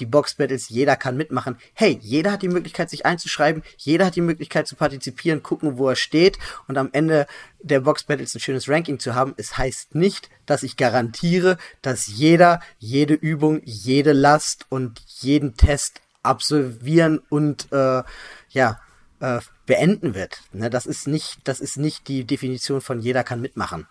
die 0.00 0.06
Box 0.06 0.34
Battles, 0.34 0.68
jeder 0.68 0.96
kann 0.96 1.16
mitmachen. 1.16 1.56
Hey, 1.74 1.98
jeder 2.00 2.32
hat 2.32 2.42
die 2.42 2.48
Möglichkeit, 2.48 2.90
sich 2.90 3.06
einzuschreiben, 3.06 3.62
jeder 3.76 4.06
hat 4.06 4.16
die 4.16 4.20
Möglichkeit 4.20 4.66
zu 4.66 4.76
partizipieren, 4.76 5.42
gucken, 5.42 5.78
wo 5.78 5.88
er 5.88 5.96
steht 5.96 6.38
und 6.66 6.78
am 6.78 6.90
Ende 6.92 7.26
der 7.60 7.80
Box 7.80 8.04
Battles 8.04 8.34
ein 8.34 8.40
schönes 8.40 8.68
Ranking 8.68 8.98
zu 8.98 9.14
haben. 9.14 9.34
Es 9.36 9.58
heißt 9.58 9.94
nicht, 9.94 10.30
dass 10.46 10.62
ich 10.62 10.76
garantiere, 10.76 11.58
dass 11.82 12.06
jeder 12.06 12.60
jede 12.78 13.14
Übung, 13.14 13.60
jede 13.64 14.12
Last 14.12 14.66
und 14.68 15.00
jeden 15.20 15.56
Test 15.56 16.00
absolvieren 16.22 17.20
und 17.28 17.68
äh, 17.72 18.02
ja 18.50 18.80
äh, 19.20 19.40
beenden 19.66 20.14
wird. 20.14 20.42
Ne, 20.52 20.70
das 20.70 20.86
ist 20.86 21.06
nicht, 21.08 21.40
das 21.44 21.60
ist 21.60 21.76
nicht 21.76 22.08
die 22.08 22.24
Definition 22.24 22.80
von 22.80 23.00
jeder 23.00 23.24
kann 23.24 23.40
mitmachen. 23.40 23.86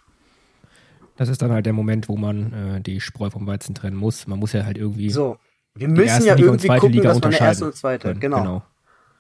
Das 1.18 1.30
ist 1.30 1.42
dann 1.42 1.52
halt 1.52 1.66
der 1.66 1.74
Moment, 1.74 2.10
wo 2.10 2.16
man 2.16 2.54
äh, 2.54 2.82
die 2.82 3.02
Spreu 3.02 3.30
vom 3.30 3.48
Weizen 3.48 3.74
trennen 3.74 3.98
muss. 3.98 4.28
Man 4.28 4.40
muss 4.40 4.54
ja 4.54 4.66
halt 4.66 4.78
irgendwie 4.78 5.10
so. 5.10 5.38
Wir 5.78 5.88
müssen 5.88 6.26
ja 6.26 6.38
irgendwie 6.38 6.68
gucken, 6.68 6.92
Liga 6.92 7.10
dass 7.10 7.22
man 7.22 7.34
eine 7.34 7.40
erste 7.40 7.66
und 7.66 7.76
zweite, 7.76 8.16
genau. 8.16 8.40
genau. 8.40 8.62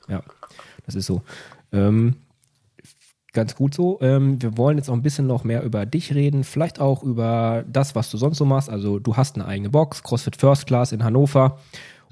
Ja, 0.08 0.22
das 0.86 0.96
ist 0.96 1.06
so. 1.06 1.22
Ähm, 1.72 2.16
ganz 3.34 3.56
gut 3.56 3.74
so. 3.74 4.00
Ähm, 4.02 4.42
wir 4.42 4.58
wollen 4.58 4.78
jetzt 4.78 4.90
auch 4.90 4.94
ein 4.94 5.04
bisschen 5.04 5.28
noch 5.28 5.44
mehr 5.44 5.64
über 5.64 5.86
dich 5.86 6.14
reden, 6.14 6.44
vielleicht 6.44 6.80
auch 6.80 7.04
über 7.04 7.64
das, 7.68 7.96
was 7.96 8.10
du 8.10 8.18
sonst 8.18 8.38
so 8.38 8.46
machst. 8.46 8.70
Also 8.70 9.00
du 9.00 9.16
hast 9.16 9.36
eine 9.36 9.46
eigene 9.46 9.70
Box, 9.70 10.02
CrossFit 10.02 10.38
First 10.38 10.66
Class 10.66 10.92
in 10.92 11.04
Hannover. 11.04 11.60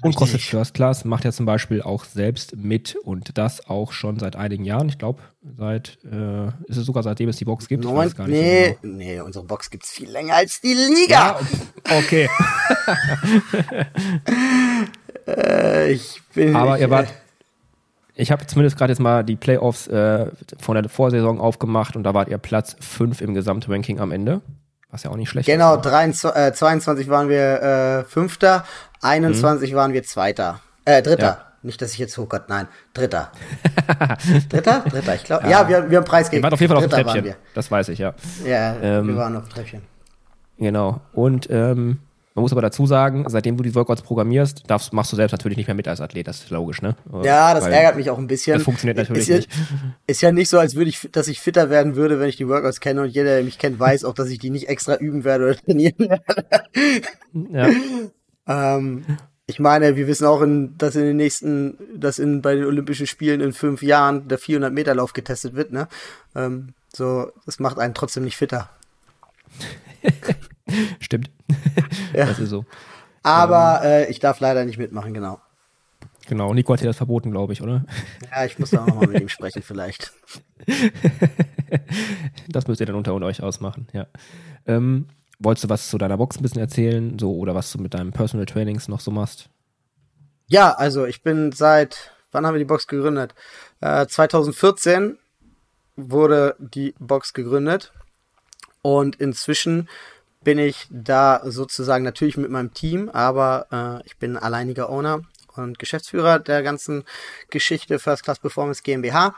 Und 0.02 0.10
Richtig. 0.10 0.18
CrossFit 0.18 0.42
First 0.42 0.74
Class 0.74 1.04
macht 1.06 1.24
ja 1.24 1.32
zum 1.32 1.46
Beispiel 1.46 1.80
auch 1.80 2.04
selbst 2.04 2.54
mit 2.54 2.96
und 2.96 3.38
das 3.38 3.66
auch 3.66 3.92
schon 3.92 4.18
seit 4.18 4.36
einigen 4.36 4.64
Jahren. 4.64 4.90
Ich 4.90 4.98
glaube, 4.98 5.22
seit, 5.56 5.98
äh, 6.04 6.48
ist 6.68 6.76
es 6.76 6.84
sogar 6.84 7.02
seitdem 7.02 7.30
es 7.30 7.38
die 7.38 7.46
Box 7.46 7.66
gibt? 7.66 7.82
Neun, 7.82 8.12
nee, 8.26 8.76
genau. 8.82 8.96
nee, 8.96 9.20
unsere 9.20 9.46
Box 9.46 9.70
gibt's 9.70 9.90
viel 9.90 10.10
länger 10.10 10.34
als 10.34 10.60
die 10.60 10.74
Liga. 10.74 11.40
Ja, 11.88 11.96
okay. 11.98 12.28
äh, 15.26 15.92
ich 15.92 16.20
bin. 16.34 16.54
Aber 16.54 16.78
ihr 16.78 16.90
wart. 16.90 17.08
Ich 18.18 18.30
habe 18.30 18.46
zumindest 18.46 18.76
gerade 18.76 18.92
jetzt 18.92 19.00
mal 19.00 19.24
die 19.24 19.36
Playoffs 19.36 19.86
äh, 19.88 20.30
von 20.58 20.74
der 20.74 20.88
Vorsaison 20.88 21.38
aufgemacht 21.38 21.96
und 21.96 22.02
da 22.02 22.14
wart 22.14 22.28
ihr 22.28 22.38
Platz 22.38 22.76
5 22.80 23.20
im 23.20 23.34
Gesamtranking 23.34 24.00
am 24.00 24.10
Ende. 24.10 24.40
Was 24.90 25.02
ja 25.02 25.10
auch 25.10 25.16
nicht 25.16 25.28
schlecht 25.28 25.46
genau, 25.46 25.76
ist. 25.76 25.82
Genau, 25.82 26.50
22 26.50 27.06
äh, 27.06 27.10
waren 27.10 27.28
wir 27.28 27.62
äh, 27.62 28.04
Fünfter, 28.04 28.64
21 29.02 29.72
mhm. 29.72 29.76
waren 29.76 29.92
wir 29.92 30.04
Zweiter. 30.04 30.60
Äh, 30.84 31.02
Dritter. 31.02 31.22
Ja. 31.22 31.46
Nicht, 31.62 31.82
dass 31.82 31.92
ich 31.92 31.98
jetzt, 31.98 32.16
oh 32.18 32.26
Gott, 32.26 32.48
nein, 32.48 32.68
Dritter. 32.94 33.32
Dritter? 34.48 34.84
Dritter, 34.88 35.14
ich 35.16 35.24
glaube. 35.24 35.44
Ja, 35.44 35.62
ja, 35.62 35.68
wir, 35.68 35.90
wir 35.90 35.98
haben 35.98 36.04
Preis 36.04 36.30
gegeben. 36.30 36.42
Wir 36.42 36.44
waren 36.44 36.54
auf 36.54 36.60
jeden 36.60 36.72
Fall 36.72 36.82
Dritter 36.82 36.96
auf 36.98 37.12
dem 37.14 37.22
Treppchen. 37.22 37.34
Das 37.54 37.70
weiß 37.70 37.88
ich, 37.88 37.98
ja. 37.98 38.14
Ja, 38.44 38.76
ähm, 38.80 39.08
wir 39.08 39.16
waren 39.16 39.36
auf 39.36 39.44
dem 39.44 39.50
Treppchen. 39.50 39.82
Genau. 40.58 41.00
Und 41.12 41.48
ähm, 41.50 41.98
man 42.36 42.42
muss 42.42 42.52
aber 42.52 42.60
dazu 42.60 42.86
sagen, 42.86 43.24
seitdem 43.28 43.56
du 43.56 43.62
die 43.62 43.74
Workouts 43.74 44.02
programmierst, 44.02 44.64
darfst, 44.66 44.92
machst 44.92 45.10
du 45.10 45.16
selbst 45.16 45.32
natürlich 45.32 45.56
nicht 45.56 45.68
mehr 45.68 45.74
mit 45.74 45.88
als 45.88 46.02
Athlet, 46.02 46.28
das 46.28 46.40
ist 46.40 46.50
logisch, 46.50 46.82
ne? 46.82 46.94
Ja, 47.22 47.54
das 47.54 47.64
Weil 47.64 47.72
ärgert 47.72 47.96
mich 47.96 48.10
auch 48.10 48.18
ein 48.18 48.26
bisschen. 48.26 48.58
Das 48.58 48.62
funktioniert 48.62 48.98
natürlich 48.98 49.26
ist 49.30 49.36
nicht. 49.36 49.50
Ja, 49.50 49.94
ist 50.06 50.20
ja 50.20 50.32
nicht 50.32 50.50
so, 50.50 50.58
als 50.58 50.74
würde 50.74 50.90
ich, 50.90 51.08
dass 51.12 51.28
ich 51.28 51.40
fitter 51.40 51.70
werden 51.70 51.96
würde, 51.96 52.20
wenn 52.20 52.28
ich 52.28 52.36
die 52.36 52.46
Workouts 52.46 52.80
kenne 52.80 53.00
und 53.00 53.08
jeder, 53.08 53.36
der 53.36 53.42
mich 53.42 53.58
kennt, 53.58 53.80
weiß 53.80 54.04
auch, 54.04 54.12
dass 54.12 54.28
ich 54.28 54.38
die 54.38 54.50
nicht 54.50 54.68
extra 54.68 54.96
üben 54.96 55.24
werde 55.24 55.44
oder 55.44 55.56
trainieren 55.56 55.98
werde. 55.98 56.42
Ja. 57.52 58.76
ähm, 58.76 59.06
ich 59.46 59.58
meine, 59.58 59.96
wir 59.96 60.06
wissen 60.06 60.26
auch, 60.26 60.42
in, 60.42 60.76
dass 60.76 60.94
in 60.94 61.04
den 61.04 61.16
nächsten, 61.16 61.78
dass 61.98 62.18
in, 62.18 62.42
bei 62.42 62.54
den 62.54 62.66
Olympischen 62.66 63.06
Spielen 63.06 63.40
in 63.40 63.54
fünf 63.54 63.82
Jahren 63.82 64.28
der 64.28 64.36
400 64.36 64.74
Meter 64.74 64.94
Lauf 64.94 65.14
getestet 65.14 65.54
wird, 65.54 65.72
ne? 65.72 65.88
Ähm, 66.34 66.74
so, 66.94 67.32
das 67.46 67.60
macht 67.60 67.78
einen 67.78 67.94
trotzdem 67.94 68.24
nicht 68.24 68.36
fitter. 68.36 68.68
Stimmt. 71.00 71.30
Ja. 72.12 72.26
Das 72.26 72.38
ist 72.38 72.50
so. 72.50 72.64
Aber 73.22 73.80
ähm, 73.82 73.90
äh, 73.90 74.10
ich 74.10 74.20
darf 74.20 74.40
leider 74.40 74.64
nicht 74.64 74.78
mitmachen, 74.78 75.12
genau. 75.12 75.40
Genau, 76.28 76.52
Nico 76.54 76.72
hat 76.72 76.80
dir 76.80 76.86
das 76.86 76.96
verboten, 76.96 77.30
glaube 77.30 77.52
ich, 77.52 77.62
oder? 77.62 77.84
Ja, 78.30 78.44
ich 78.44 78.58
muss 78.58 78.70
da 78.70 78.82
auch 78.82 78.86
nochmal 78.86 79.08
mit 79.08 79.22
ihm 79.22 79.28
sprechen, 79.28 79.62
vielleicht. 79.62 80.12
das 82.48 82.66
müsst 82.66 82.80
ihr 82.80 82.86
dann 82.86 82.96
unter 82.96 83.14
euch 83.14 83.42
ausmachen, 83.42 83.86
ja. 83.92 84.06
Ähm, 84.66 85.06
wolltest 85.38 85.64
du 85.64 85.68
was 85.68 85.88
zu 85.88 85.98
deiner 85.98 86.16
Box 86.16 86.36
ein 86.36 86.42
bisschen 86.42 86.60
erzählen, 86.60 87.18
so 87.18 87.36
oder 87.36 87.54
was 87.54 87.70
du 87.72 87.78
mit 87.78 87.94
deinem 87.94 88.12
Personal 88.12 88.46
Trainings 88.46 88.88
noch 88.88 89.00
so 89.00 89.10
machst? 89.10 89.48
Ja, 90.48 90.72
also 90.72 91.06
ich 91.06 91.22
bin 91.22 91.52
seit, 91.52 92.12
wann 92.32 92.46
haben 92.46 92.54
wir 92.54 92.58
die 92.58 92.64
Box 92.64 92.86
gegründet? 92.86 93.34
Äh, 93.80 94.06
2014 94.06 95.18
wurde 95.96 96.56
die 96.58 96.94
Box 96.98 97.32
gegründet 97.32 97.92
und 98.82 99.16
inzwischen 99.16 99.88
bin 100.46 100.60
ich 100.60 100.86
da 100.90 101.40
sozusagen 101.42 102.04
natürlich 102.04 102.36
mit 102.36 102.52
meinem 102.52 102.72
Team, 102.72 103.08
aber 103.08 103.66
äh, 103.72 104.06
ich 104.06 104.16
bin 104.16 104.36
alleiniger 104.36 104.88
Owner 104.88 105.22
und 105.56 105.80
Geschäftsführer 105.80 106.38
der 106.38 106.62
ganzen 106.62 107.02
Geschichte 107.50 107.98
First 107.98 108.22
Class 108.22 108.38
Performance 108.38 108.82
GmbH, 108.84 109.34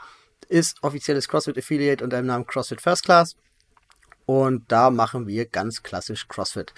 ist 0.49 0.83
offizielles 0.83 1.27
CrossFit 1.27 1.57
Affiliate 1.57 2.03
unter 2.03 2.17
dem 2.17 2.27
Namen 2.27 2.45
CrossFit 2.45 2.79
First 2.79 3.05
Class 3.05 3.35
und 4.27 4.71
da 4.71 4.91
machen 4.91 5.25
wir 5.25 5.47
ganz 5.47 5.81
klassisch 5.81 6.27
CrossFit. 6.27 6.75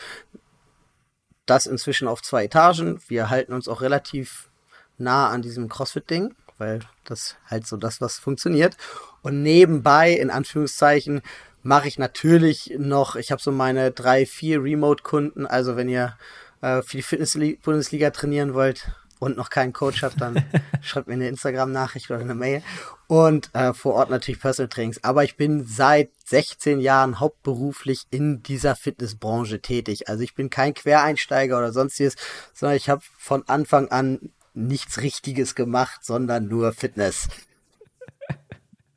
Das 1.45 1.65
inzwischen 1.65 2.07
auf 2.07 2.21
zwei 2.21 2.45
Etagen. 2.45 3.01
Wir 3.09 3.29
halten 3.29 3.51
uns 3.51 3.67
auch 3.67 3.81
relativ 3.81 4.49
nah 4.97 5.27
an 5.27 5.41
diesem 5.41 5.67
CrossFit-Ding, 5.67 6.35
weil 6.57 6.79
das 7.03 7.35
halt 7.49 7.67
so 7.67 7.75
das, 7.75 7.99
was 7.99 8.17
funktioniert. 8.17 8.77
Und 9.23 9.43
nebenbei, 9.43 10.13
in 10.13 10.29
Anführungszeichen, 10.29 11.21
mache 11.63 11.87
ich 11.87 11.97
natürlich 11.97 12.73
noch, 12.77 13.15
ich 13.15 13.31
habe 13.31 13.41
so 13.41 13.51
meine 13.51 13.91
drei, 13.91 14.25
vier 14.25 14.63
Remote-Kunden, 14.63 15.45
also 15.45 15.75
wenn 15.75 15.89
ihr 15.89 16.17
äh, 16.61 16.81
für 16.81 16.97
die 16.97 17.03
Fitness-Bundesliga 17.03 18.11
trainieren 18.11 18.53
wollt 18.53 18.91
und 19.19 19.37
noch 19.37 19.49
keinen 19.49 19.73
Coach 19.73 20.01
habt, 20.01 20.19
dann 20.19 20.43
schreibt 20.81 21.07
mir 21.07 21.13
eine 21.13 21.27
Instagram-Nachricht 21.27 22.09
oder 22.09 22.21
eine 22.21 22.33
Mail. 22.33 22.63
Und 23.07 23.53
äh, 23.53 23.73
vor 23.73 23.93
Ort 23.93 24.09
natürlich 24.09 24.41
Personal 24.41 24.69
Trainings. 24.69 25.03
Aber 25.03 25.23
ich 25.23 25.37
bin 25.37 25.65
seit 25.65 26.09
16 26.25 26.79
Jahren 26.79 27.19
hauptberuflich 27.19 28.07
in 28.09 28.41
dieser 28.41 28.75
Fitnessbranche 28.75 29.61
tätig. 29.61 30.09
Also 30.09 30.23
ich 30.23 30.33
bin 30.33 30.49
kein 30.49 30.73
Quereinsteiger 30.73 31.57
oder 31.57 31.71
sonstiges, 31.71 32.15
sondern 32.53 32.77
ich 32.77 32.89
habe 32.89 33.03
von 33.17 33.47
Anfang 33.47 33.89
an 33.89 34.31
nichts 34.53 35.01
Richtiges 35.01 35.55
gemacht, 35.55 36.03
sondern 36.03 36.47
nur 36.47 36.73
Fitness. 36.73 37.27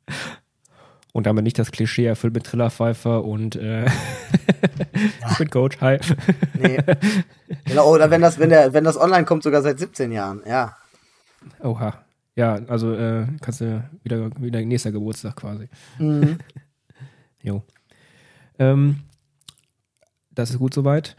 und 1.15 1.25
damit 1.25 1.45
nicht 1.45 1.57
das 1.57 1.71
Klischee 1.71 2.07
erfüllt 2.07 2.33
mit 2.33 2.43
Trillerpfeifer 2.43 3.23
und 3.23 3.55
äh, 3.55 3.85
bin 5.37 5.49
Coach, 5.49 5.79
hi. 5.79 5.97
nee. 6.55 6.77
Genau, 7.63 7.89
oder 7.89 8.11
wenn 8.11 8.19
das, 8.19 8.37
wenn 8.37 8.49
der, 8.49 8.73
wenn 8.73 8.83
das 8.83 8.99
online 8.99 9.23
kommt, 9.23 9.43
sogar 9.43 9.61
seit 9.61 9.79
17 9.79 10.11
Jahren, 10.11 10.41
ja. 10.45 10.75
Oha. 11.63 12.03
Ja, 12.35 12.55
also 12.67 12.93
äh, 12.93 13.27
kannst 13.39 13.61
du 13.61 13.89
wieder, 14.03 14.29
wieder 14.41 14.59
nächster 14.59 14.91
Geburtstag 14.91 15.37
quasi. 15.37 15.69
Mhm. 15.99 16.37
jo. 17.41 17.63
Ähm, 18.59 19.03
das 20.31 20.49
ist 20.49 20.59
gut 20.59 20.73
soweit. 20.73 21.15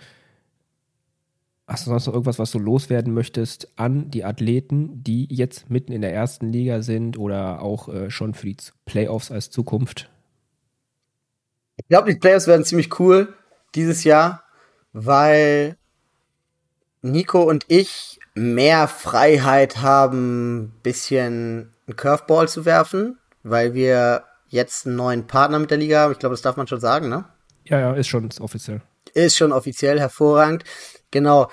Hast 1.66 1.85
du 1.85 1.90
sonst 1.90 2.06
noch 2.06 2.14
irgendwas, 2.14 2.38
was 2.38 2.52
du 2.52 2.61
loswerden 2.61 3.12
möchtest 3.12 3.68
an 3.76 4.08
die 4.11 4.25
Athleten, 4.25 5.02
die 5.02 5.26
jetzt 5.28 5.68
mitten 5.68 5.90
in 5.90 6.00
der 6.00 6.14
ersten 6.14 6.52
Liga 6.52 6.82
sind 6.82 7.18
oder 7.18 7.61
auch 7.61 7.88
äh, 7.88 8.11
schon 8.11 8.35
für 8.35 8.46
die 8.46 8.56
Playoffs 8.85 9.32
als 9.32 9.50
Zukunft? 9.50 10.08
Ich 11.76 11.88
glaube, 11.88 12.12
die 12.12 12.18
Playoffs 12.18 12.46
werden 12.46 12.64
ziemlich 12.64 13.00
cool 13.00 13.35
dieses 13.75 14.04
Jahr, 14.04 14.44
weil 14.92 15.76
Nico 17.02 17.42
und 17.42 17.64
ich 17.68 18.20
mehr 18.35 18.87
Freiheit 18.87 19.82
haben, 19.82 20.73
bisschen 20.85 21.75
einen 21.87 21.96
Curveball 21.96 22.49
zu 22.49 22.64
werfen, 22.64 23.18
weil 23.42 23.75
wir 23.75 24.25
jetzt 24.49 24.87
einen 24.87 24.96
neuen 24.96 25.26
Partner 25.26 25.58
mit 25.58 25.70
der 25.70 25.78
Liga 25.78 26.00
haben. 26.00 26.12
Ich 26.12 26.18
glaube, 26.18 26.35
das 26.35 26.42
darf 26.42 26.56
man 26.56 26.68
schon 26.68 26.80
sagen, 26.80 27.08
ne? 27.08 27.25
Ja, 27.64 27.80
ja, 27.80 27.92
ist 27.94 28.06
schon 28.06 28.28
offiziell. 28.40 28.82
Ist 29.14 29.37
schon 29.37 29.52
offiziell 29.52 29.99
hervorragend. 29.99 30.64
Genau. 31.11 31.51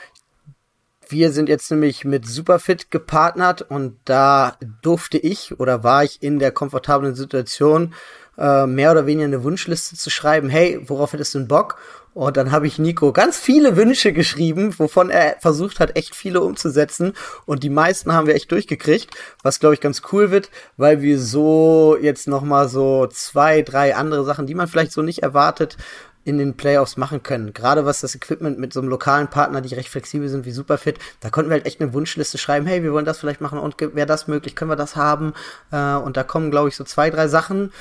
Wir 1.10 1.32
sind 1.32 1.50
jetzt 1.50 1.70
nämlich 1.70 2.06
mit 2.06 2.26
Superfit 2.26 2.90
gepartnert 2.90 3.62
und 3.62 3.98
da 4.06 4.58
durfte 4.82 5.18
ich 5.18 5.60
oder 5.60 5.84
war 5.84 6.04
ich 6.04 6.24
in 6.24 6.40
der 6.40 6.52
komfortablen 6.52 7.14
Situation, 7.14 7.94
äh, 8.38 8.66
mehr 8.66 8.92
oder 8.92 9.06
weniger 9.06 9.26
eine 9.26 9.44
Wunschliste 9.44 9.96
zu 9.96 10.10
schreiben, 10.10 10.50
hey, 10.50 10.82
worauf 10.88 11.14
hättest 11.14 11.36
du 11.36 11.40
einen 11.40 11.48
Bock? 11.48 11.78
Und 12.14 12.38
dann 12.38 12.52
habe 12.52 12.68
ich 12.68 12.78
Nico 12.78 13.12
ganz 13.12 13.40
viele 13.40 13.76
Wünsche 13.76 14.14
geschrieben, 14.14 14.78
wovon 14.78 15.10
er 15.10 15.38
versucht 15.40 15.80
hat, 15.80 15.98
echt 15.98 16.16
viele 16.16 16.42
umzusetzen. 16.42 17.14
Und 17.46 17.64
die 17.64 17.72
meisten 17.72 18.14
haben 18.14 18.28
wir 18.28 18.36
echt 18.36 18.52
durchgekriegt, 18.52 19.10
was 19.42 19.60
glaube 19.60 19.74
ich 19.74 19.82
ganz 19.82 20.04
cool 20.12 20.30
wird, 20.30 20.52
weil 20.78 21.02
wir 21.02 21.20
so 21.20 21.98
jetzt 22.00 22.28
noch 22.28 22.44
mal 22.44 22.70
so 22.70 23.08
zwei, 23.08 23.64
drei 23.64 23.96
andere 23.96 24.24
Sachen, 24.26 24.46
die 24.46 24.54
man 24.56 24.68
vielleicht 24.68 24.92
so 24.92 25.02
nicht 25.02 25.24
erwartet, 25.24 25.78
in 26.25 26.38
den 26.38 26.56
Playoffs 26.56 26.98
machen 26.98 27.24
können. 27.24 27.53
Gerade 27.53 27.86
was 27.86 28.01
das 28.01 28.15
Equipment 28.15 28.58
mit 28.58 28.74
so 28.74 28.80
einem 28.80 28.89
lokalen 28.89 29.27
Partner, 29.27 29.62
die 29.62 29.75
recht 29.75 29.89
flexibel 29.89 30.30
sind 30.30 30.46
wie 30.46 30.51
Superfit, 30.51 30.98
da 31.20 31.30
konnten 31.30 31.50
wir 31.50 31.56
halt 31.56 31.65
echt 31.65 31.82
eine 31.82 31.94
Wunschliste 31.94 32.38
schreiben, 32.38 32.65
hey, 32.65 32.84
wir 32.84 32.94
wollen 32.94 33.06
das 33.06 33.20
vielleicht 33.20 33.42
machen 33.42 33.60
und 33.60 33.80
wäre 33.80 34.08
das 34.08 34.27
möglich, 34.27 34.56
können 34.56 34.72
wir 34.72 34.75
das 34.75 34.96
haben? 34.96 35.34
Äh, 35.72 35.96
und 35.96 36.18
da 36.18 36.24
kommen, 36.24 36.51
glaube 36.51 36.70
ich, 36.70 36.75
so 36.75 36.84
zwei, 36.84 37.10
drei 37.10 37.27
Sachen, 37.27 37.74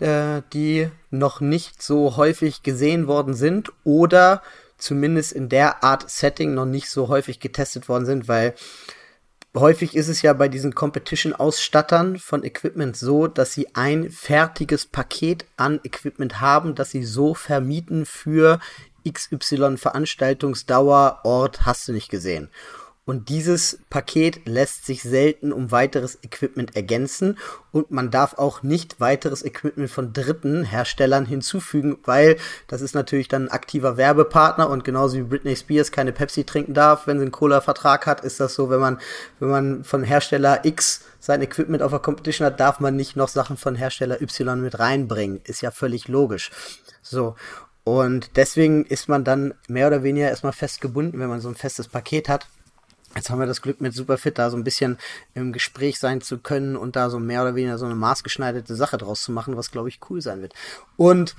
äh, 0.00 0.42
die 0.52 0.88
noch 1.10 1.40
nicht 1.40 1.82
so 1.82 2.16
häufig 2.16 2.62
gesehen 2.62 3.06
worden 3.06 3.34
sind 3.34 3.70
oder 3.84 4.42
zumindest 4.78 5.32
in 5.32 5.48
der 5.48 5.84
Art 5.84 6.10
Setting 6.10 6.54
noch 6.54 6.66
nicht 6.66 6.90
so 6.90 7.08
häufig 7.08 7.40
getestet 7.40 7.88
worden 7.88 8.06
sind, 8.06 8.28
weil 8.28 8.54
häufig 9.54 9.94
ist 9.94 10.08
es 10.08 10.22
ja 10.22 10.32
bei 10.32 10.48
diesen 10.48 10.74
Competition-Ausstattern 10.74 12.18
von 12.18 12.44
Equipment 12.44 12.96
so, 12.96 13.26
dass 13.26 13.52
sie 13.52 13.74
ein 13.74 14.10
fertiges 14.10 14.86
Paket 14.86 15.46
an 15.56 15.80
Equipment 15.84 16.40
haben, 16.40 16.74
das 16.74 16.90
sie 16.90 17.04
so 17.04 17.34
vermieten 17.34 18.06
für 18.06 18.58
XY 19.08 19.76
Veranstaltungsdauer, 19.76 21.20
Ort, 21.24 21.66
hast 21.66 21.88
du 21.88 21.92
nicht 21.92 22.08
gesehen. 22.08 22.50
Und 23.06 23.28
dieses 23.28 23.80
Paket 23.90 24.46
lässt 24.46 24.86
sich 24.86 25.02
selten 25.02 25.52
um 25.52 25.70
weiteres 25.70 26.18
Equipment 26.22 26.74
ergänzen 26.74 27.38
und 27.70 27.90
man 27.90 28.10
darf 28.10 28.38
auch 28.38 28.62
nicht 28.62 28.98
weiteres 28.98 29.44
Equipment 29.44 29.90
von 29.90 30.14
dritten 30.14 30.64
Herstellern 30.64 31.26
hinzufügen, 31.26 31.98
weil 32.04 32.38
das 32.66 32.80
ist 32.80 32.94
natürlich 32.94 33.28
dann 33.28 33.44
ein 33.44 33.50
aktiver 33.50 33.98
Werbepartner 33.98 34.70
und 34.70 34.84
genauso 34.84 35.18
wie 35.18 35.22
Britney 35.22 35.54
Spears 35.54 35.92
keine 35.92 36.12
Pepsi 36.12 36.44
trinken 36.44 36.72
darf, 36.72 37.06
wenn 37.06 37.18
sie 37.18 37.24
einen 37.24 37.32
Cola-Vertrag 37.32 38.06
hat, 38.06 38.22
ist 38.22 38.40
das 38.40 38.54
so, 38.54 38.70
wenn 38.70 38.80
man, 38.80 38.98
wenn 39.38 39.50
man 39.50 39.84
von 39.84 40.02
Hersteller 40.02 40.64
X 40.64 41.02
sein 41.20 41.42
Equipment 41.42 41.82
auf 41.82 41.90
der 41.90 42.00
Competition 42.00 42.46
hat, 42.46 42.58
darf 42.58 42.80
man 42.80 42.96
nicht 42.96 43.16
noch 43.16 43.28
Sachen 43.28 43.58
von 43.58 43.74
Hersteller 43.74 44.22
Y 44.22 44.62
mit 44.62 44.78
reinbringen. 44.78 45.42
Ist 45.44 45.60
ja 45.60 45.70
völlig 45.70 46.08
logisch. 46.08 46.50
So. 47.02 47.34
Und 47.82 48.36
deswegen 48.36 48.86
ist 48.86 49.10
man 49.10 49.24
dann 49.24 49.52
mehr 49.68 49.88
oder 49.88 50.02
weniger 50.02 50.28
erstmal 50.28 50.54
festgebunden, 50.54 51.20
wenn 51.20 51.28
man 51.28 51.42
so 51.42 51.50
ein 51.50 51.54
festes 51.54 51.88
Paket 51.88 52.30
hat 52.30 52.46
Jetzt 53.16 53.30
haben 53.30 53.38
wir 53.38 53.46
das 53.46 53.62
Glück 53.62 53.80
mit 53.80 53.94
Superfit 53.94 54.38
da 54.38 54.50
so 54.50 54.56
ein 54.56 54.64
bisschen 54.64 54.98
im 55.34 55.52
Gespräch 55.52 55.98
sein 55.98 56.20
zu 56.20 56.38
können 56.38 56.76
und 56.76 56.96
da 56.96 57.10
so 57.10 57.18
mehr 57.18 57.42
oder 57.42 57.54
weniger 57.54 57.78
so 57.78 57.84
eine 57.84 57.94
maßgeschneiderte 57.94 58.74
Sache 58.74 58.98
draus 58.98 59.22
zu 59.22 59.32
machen, 59.32 59.56
was 59.56 59.70
glaube 59.70 59.88
ich 59.88 60.00
cool 60.10 60.20
sein 60.20 60.42
wird. 60.42 60.54
Und 60.96 61.36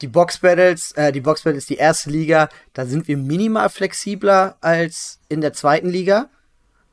die 0.00 0.08
Box 0.08 0.38
Battles, 0.38 0.92
äh, 0.92 1.12
die 1.12 1.20
Box 1.20 1.42
Battles, 1.42 1.66
die 1.66 1.76
erste 1.76 2.10
Liga, 2.10 2.48
da 2.72 2.86
sind 2.86 3.06
wir 3.06 3.16
minimal 3.16 3.68
flexibler 3.68 4.56
als 4.60 5.20
in 5.28 5.40
der 5.40 5.52
zweiten 5.52 5.88
Liga, 5.88 6.28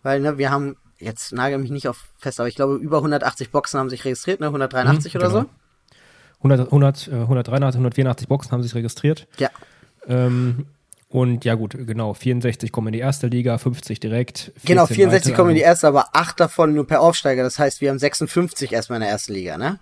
weil 0.03 0.19
ne, 0.19 0.37
wir 0.37 0.51
haben 0.51 0.77
jetzt 0.99 1.31
nagel 1.31 1.57
mich 1.57 1.71
nicht 1.71 1.87
auf 1.87 2.09
fest, 2.17 2.39
aber 2.39 2.49
ich 2.49 2.55
glaube 2.55 2.75
über 2.75 2.97
180 2.97 3.51
Boxen 3.51 3.79
haben 3.79 3.89
sich 3.89 4.03
registriert, 4.05 4.39
ne, 4.39 4.47
183 4.47 5.13
mhm, 5.13 5.19
oder 5.19 5.27
genau. 5.29 5.41
so. 5.41 5.49
100, 6.39 6.67
100, 6.67 7.07
183, 7.09 7.79
184 7.79 8.27
Boxen 8.27 8.51
haben 8.51 8.61
sich 8.61 8.75
registriert. 8.75 9.27
Ja. 9.37 9.49
Ähm, 10.07 10.67
Und 11.09 11.45
ja 11.45 11.55
gut, 11.55 11.77
genau, 11.87 12.13
64 12.13 12.71
kommen 12.71 12.87
in 12.87 12.93
die 12.93 12.99
erste 12.99 13.27
Liga, 13.27 13.57
50 13.57 13.99
direkt. 13.99 14.51
Genau, 14.65 14.85
64 14.85 15.33
kommen 15.33 15.51
in 15.51 15.55
die 15.55 15.61
erste, 15.61 15.87
aber 15.87 16.09
acht 16.11 16.39
davon 16.39 16.73
nur 16.73 16.85
per 16.85 17.01
Aufsteiger. 17.01 17.43
Das 17.43 17.59
heißt, 17.59 17.79
wir 17.79 17.89
haben 17.89 17.99
56 17.99 18.73
erstmal 18.73 18.97
in 18.97 19.03
der 19.03 19.11
ersten 19.11 19.33
Liga, 19.33 19.57
ne? 19.57 19.79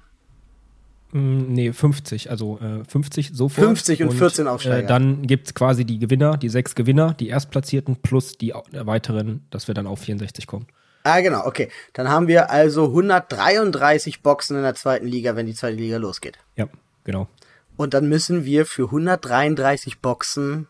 Mm, 1.13 1.53
nee, 1.53 1.74
50, 1.74 2.29
also 2.29 2.60
äh, 2.60 2.84
50 2.88 3.32
sofort. 3.34 3.65
50 3.65 4.03
und, 4.03 4.10
und 4.10 4.17
14 4.17 4.48
Aufsteiger. 4.48 4.84
Äh, 4.84 4.86
dann 4.86 5.25
gibt 5.25 5.48
es 5.48 5.53
quasi 5.55 5.84
die 5.84 5.98
Gewinner, 5.98 6.38
die 6.38 6.50
sechs 6.50 6.75
Gewinner, 6.75 7.15
die 7.15 7.29
Erstplatzierten 7.29 7.96
plus 7.96 8.38
die 8.38 8.53
weiteren, 8.72 9.48
dass 9.50 9.67
wir 9.67 9.74
dann 9.74 9.88
auf 9.88 10.01
64 10.01 10.46
kommen. 10.46 10.67
Ah, 11.03 11.22
genau, 11.22 11.46
okay. 11.46 11.70
Dann 11.94 12.10
haben 12.10 12.27
wir 12.27 12.51
also 12.51 12.86
133 12.86 14.22
Boxen 14.22 14.58
in 14.58 14.63
der 14.63 14.75
zweiten 14.75 15.08
Liga, 15.08 15.36
wenn 15.36 15.46
die 15.46 15.53
zweite 15.53 15.77
Liga 15.77 15.98
losgeht. 15.98 16.38
Ja, 16.55 16.67
genau. 17.03 17.27
Und 17.77 17.94
dann 17.94 18.10
müssen 18.10 18.46
wir 18.46 18.65
für 18.65 18.86
133 18.86 20.00
Boxen 20.00 20.67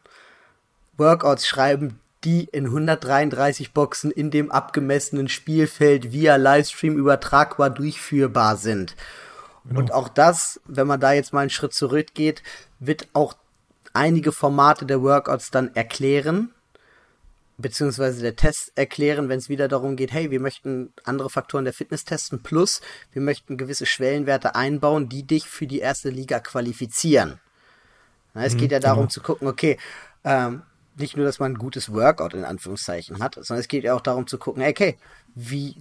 Workouts 0.98 1.48
schreiben, 1.48 2.00
die 2.24 2.46
in 2.52 2.66
133 2.66 3.74
Boxen 3.74 4.12
in 4.12 4.32
dem 4.32 4.52
abgemessenen 4.52 5.30
Spielfeld 5.30 6.12
via 6.12 6.38
Livestream 6.38 6.98
übertragbar 6.98 7.70
durchführbar 7.70 8.58
sind. 8.58 8.96
Genau. 9.66 9.80
Und 9.80 9.94
auch 9.94 10.10
das, 10.10 10.60
wenn 10.66 10.88
man 10.88 11.00
da 11.00 11.14
jetzt 11.14 11.34
mal 11.34 11.42
einen 11.42 11.50
Schritt 11.50 11.74
zurückgeht, 11.74 12.42
wird 12.80 13.08
auch 13.14 13.36
einige 13.94 14.32
Formate 14.32 14.86
der 14.86 15.02
Workouts 15.02 15.52
dann 15.52 15.74
erklären, 15.76 16.52
beziehungsweise 17.58 18.22
der 18.22 18.36
Test 18.36 18.72
erklären, 18.76 19.30
wenn 19.30 19.40
es 19.40 19.48
wieder 19.48 19.68
darum 19.68 19.96
geht, 19.96 20.12
hey, 20.12 20.30
wir 20.30 20.40
möchten 20.40 20.92
andere 21.04 21.30
Faktoren 21.30 21.64
der 21.64 21.74
Fitness 21.74 22.04
testen, 22.04 22.44
plus 22.44 22.82
wir 23.14 23.22
möchten 23.22 23.58
gewisse 23.58 23.86
Schwellenwerte 23.86 24.56
einbauen, 24.56 25.10
die 25.10 25.24
dich 25.24 25.48
für 25.48 25.68
die 25.68 25.80
erste 25.80 26.10
Liga 26.10 26.40
qualifizieren. 26.40 27.40
Na, 28.34 28.44
es 28.44 28.56
mhm, 28.56 28.58
geht 28.58 28.72
ja 28.72 28.80
darum 28.80 29.04
genau. 29.04 29.10
zu 29.10 29.22
gucken, 29.22 29.48
okay, 29.48 29.78
ähm, 30.26 30.64
nicht 30.98 31.18
nur, 31.18 31.26
dass 31.26 31.40
man 31.40 31.54
ein 31.54 31.58
gutes 31.58 31.92
Workout 31.92 32.34
in 32.34 32.46
Anführungszeichen 32.46 33.20
hat, 33.20 33.36
sondern 33.36 33.60
es 33.60 33.68
geht 33.68 33.84
ja 33.84 33.94
auch 33.94 34.02
darum 34.02 34.28
zu 34.28 34.38
gucken, 34.38 34.64
okay, 34.64 34.98
wie, 35.38 35.76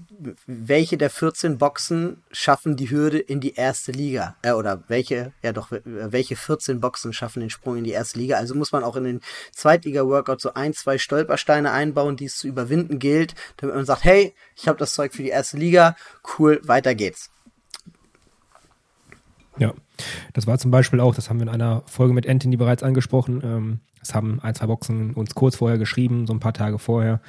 welche 0.47 0.99
der 0.99 1.11
14 1.11 1.59
Boxen 1.59 2.25
schaffen 2.33 2.77
die 2.77 2.91
Hürde 2.91 3.19
in 3.19 3.41
die 3.41 3.55
erste 3.55 3.93
Liga? 3.93 4.37
Äh, 4.43 4.53
oder 4.53 4.83
welche, 4.89 5.33
ja 5.43 5.53
doch, 5.53 5.69
welche 5.85 6.35
14 6.35 6.81
Boxen 6.81 7.13
schaffen 7.13 7.41
den 7.41 7.51
Sprung 7.51 7.77
in 7.77 7.85
die 7.85 7.93
erste 7.93 8.19
Liga? 8.19 8.37
Also 8.37 8.57
muss 8.57 8.73
man 8.73 8.83
auch 8.83 8.97
in 8.97 9.05
den 9.05 9.21
Zweitliga-Workout 9.53 10.41
so 10.41 10.55
ein, 10.55 10.75
zwei 10.75 10.99
Stolpersteine 10.99 11.71
einbauen, 11.71 12.17
die 12.17 12.25
es 12.25 12.37
zu 12.37 12.49
überwinden 12.49 12.99
gilt, 12.99 13.35
damit 13.59 13.77
man 13.77 13.87
sagt, 13.87 14.03
hey, 14.03 14.35
ich 14.57 14.67
habe 14.67 14.79
das 14.79 14.95
Zeug 14.95 15.15
für 15.15 15.23
die 15.23 15.29
erste 15.29 15.57
Liga, 15.57 15.97
cool, 16.39 16.61
weiter 16.65 16.97
geht's. 16.97 17.31
Ja, 19.59 19.73
das 20.33 20.47
war 20.47 20.59
zum 20.59 20.71
Beispiel 20.71 21.01
auch, 21.01 21.15
das 21.15 21.31
haben 21.31 21.39
wir 21.39 21.45
in 21.45 21.53
einer 21.53 21.83
Folge 21.87 22.15
mit 22.15 22.29
Anthony 22.29 22.57
bereits 22.57 22.83
angesprochen. 22.83 23.41
Ähm, 23.45 23.81
das 24.01 24.15
haben 24.15 24.41
ein, 24.41 24.55
zwei 24.55 24.67
Boxen 24.67 25.15
uns 25.15 25.35
kurz 25.35 25.57
vorher 25.57 25.79
geschrieben, 25.79 26.27
so 26.27 26.33
ein 26.33 26.41
paar 26.41 26.53
Tage 26.53 26.79
vorher 26.79 27.21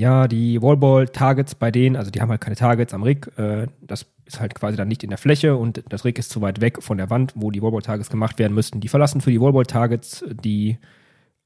ja, 0.00 0.28
die 0.28 0.62
Wallball-Targets 0.62 1.56
bei 1.56 1.70
denen, 1.70 1.94
also 1.94 2.10
die 2.10 2.22
haben 2.22 2.30
halt 2.30 2.40
keine 2.40 2.56
Targets 2.56 2.94
am 2.94 3.02
Rig, 3.02 3.30
äh, 3.36 3.66
das 3.82 4.06
ist 4.24 4.40
halt 4.40 4.54
quasi 4.54 4.74
dann 4.74 4.88
nicht 4.88 5.02
in 5.02 5.10
der 5.10 5.18
Fläche 5.18 5.56
und 5.56 5.82
das 5.90 6.06
Rig 6.06 6.18
ist 6.18 6.30
zu 6.30 6.40
weit 6.40 6.62
weg 6.62 6.82
von 6.82 6.96
der 6.96 7.10
Wand, 7.10 7.34
wo 7.34 7.50
die 7.50 7.60
Wallball-Targets 7.60 8.08
gemacht 8.08 8.38
werden 8.38 8.54
müssten. 8.54 8.80
Die 8.80 8.88
verlassen 8.88 9.20
für 9.20 9.30
die 9.30 9.40
Wallball-Targets 9.40 10.24
die 10.42 10.78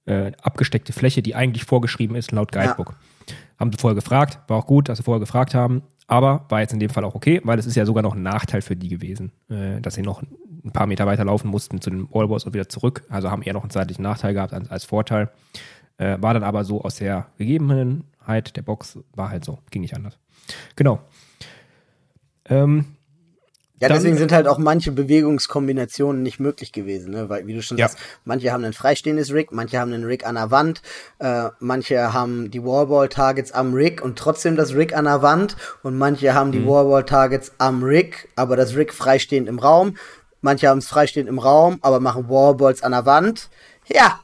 äh, 0.07 0.31
abgesteckte 0.40 0.93
Fläche, 0.93 1.21
die 1.21 1.35
eigentlich 1.35 1.64
vorgeschrieben 1.64 2.14
ist 2.14 2.31
laut 2.31 2.52
Guidebook. 2.52 2.90
Ja. 3.26 3.35
Haben 3.59 3.73
sie 3.73 3.78
vorher 3.78 3.97
gefragt, 3.97 4.38
war 4.47 4.59
auch 4.59 4.66
gut, 4.66 4.88
dass 4.88 4.99
sie 4.99 5.04
vorher 5.04 5.21
gefragt 5.21 5.54
haben, 5.54 5.83
aber 6.06 6.44
war 6.49 6.61
jetzt 6.61 6.73
in 6.73 6.80
dem 6.80 6.90
Fall 6.90 7.04
auch 7.04 7.14
okay, 7.14 7.40
weil 7.44 7.58
es 7.58 7.66
ist 7.66 7.76
ja 7.76 7.87
sogar 7.87 8.02
noch 8.02 8.14
ein 8.14 8.23
Nachteil 8.23 8.62
für 8.62 8.76
die 8.76 8.88
gewesen, 8.88 9.32
äh, 9.49 9.80
dass 9.80 9.94
sie 9.94 10.02
noch 10.02 10.23
ein 10.23 10.73
paar 10.73 10.87
Meter 10.87 11.06
weiter 11.06 11.25
laufen 11.25 11.49
mussten 11.49 11.80
zu 11.80 11.90
den 11.90 12.11
Wallballs 12.11 12.44
und 12.44 12.54
wieder 12.54 12.68
zurück, 12.68 13.04
also 13.08 13.30
haben 13.30 13.42
eher 13.42 13.52
noch 13.52 13.62
einen 13.62 13.70
zeitlichen 13.70 14.02
Nachteil 14.02 14.34
gehabt 14.34 14.52
als, 14.52 14.70
als 14.70 14.84
Vorteil. 14.84 15.30
Äh, 15.96 16.20
war 16.20 16.34
dann 16.34 16.42
aber 16.42 16.64
so 16.64 16.82
aus 16.82 16.96
der 16.96 17.28
gegebenen 17.38 18.04
der 18.26 18.62
Box 18.62 18.99
war 19.12 19.28
halt 19.28 19.44
so, 19.44 19.58
ging 19.70 19.82
nicht 19.82 19.94
anders. 19.94 20.18
Genau. 20.76 21.00
Ähm, 22.46 22.96
ja, 23.81 23.88
dann, 23.88 23.97
deswegen 23.97 24.16
sind 24.16 24.31
halt 24.31 24.47
auch 24.47 24.59
manche 24.59 24.93
Bewegungskombinationen 24.93 26.23
nicht 26.23 26.38
möglich 26.38 26.71
gewesen, 26.71 27.11
ne? 27.11 27.28
weil, 27.28 27.47
wie 27.49 27.54
du 27.54 27.62
schon 27.62 27.76
ja. 27.76 27.88
sagst, 27.88 28.02
manche 28.25 28.52
haben 28.52 28.62
ein 28.64 28.73
freistehendes 28.73 29.33
Rig, 29.33 29.50
manche 29.50 29.81
haben 29.81 29.93
einen 29.93 30.04
Rig 30.04 30.25
an 30.25 30.37
der 30.37 30.53
Wand, 30.53 30.81
äh, 31.18 31.48
manche 31.59 32.12
haben 32.12 32.53
die 32.53 32.62
Wallball-Targets 32.62 33.51
am 33.51 33.75
Rig 33.75 34.01
und 34.01 34.16
trotzdem 34.16 34.55
das 34.55 34.75
Rig 34.75 34.96
an 34.96 35.07
der 35.07 35.22
Wand 35.22 35.57
und 35.83 35.98
manche 35.98 36.35
haben 36.35 36.53
die 36.53 36.61
mhm. 36.61 36.68
Wallball-Targets 36.68 37.53
am 37.59 37.83
Rig, 37.83 38.29
aber 38.37 38.57
das 38.57 38.77
Rig 38.77 38.94
freistehend 38.94 39.48
im 39.48 39.59
Raum. 39.59 39.96
Manche 40.40 40.68
haben 40.68 40.79
es 40.79 40.87
freistehend 40.87 41.29
im 41.29 41.40
Raum, 41.40 41.79
aber 41.83 41.98
machen 41.98 42.29
Wallballs 42.29 42.83
an 42.83 42.92
der 42.92 43.07
Wand. 43.07 43.48
Ja, 43.88 44.20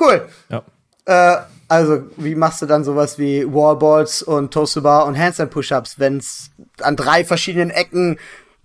cool. 0.00 0.28
Ja. 0.48 0.62
Äh, 1.04 1.42
also, 1.68 2.02
wie 2.16 2.34
machst 2.34 2.60
du 2.60 2.66
dann 2.66 2.84
sowas 2.84 3.18
wie 3.18 3.46
Wallballs 3.46 4.22
und 4.22 4.52
Toast 4.52 4.82
Bar 4.82 5.06
und 5.06 5.18
Handstand 5.18 5.50
Push-Ups, 5.50 5.98
wenn 5.98 6.18
es 6.18 6.50
an 6.80 6.96
drei 6.96 7.24
verschiedenen 7.24 7.70
Ecken 7.70 8.18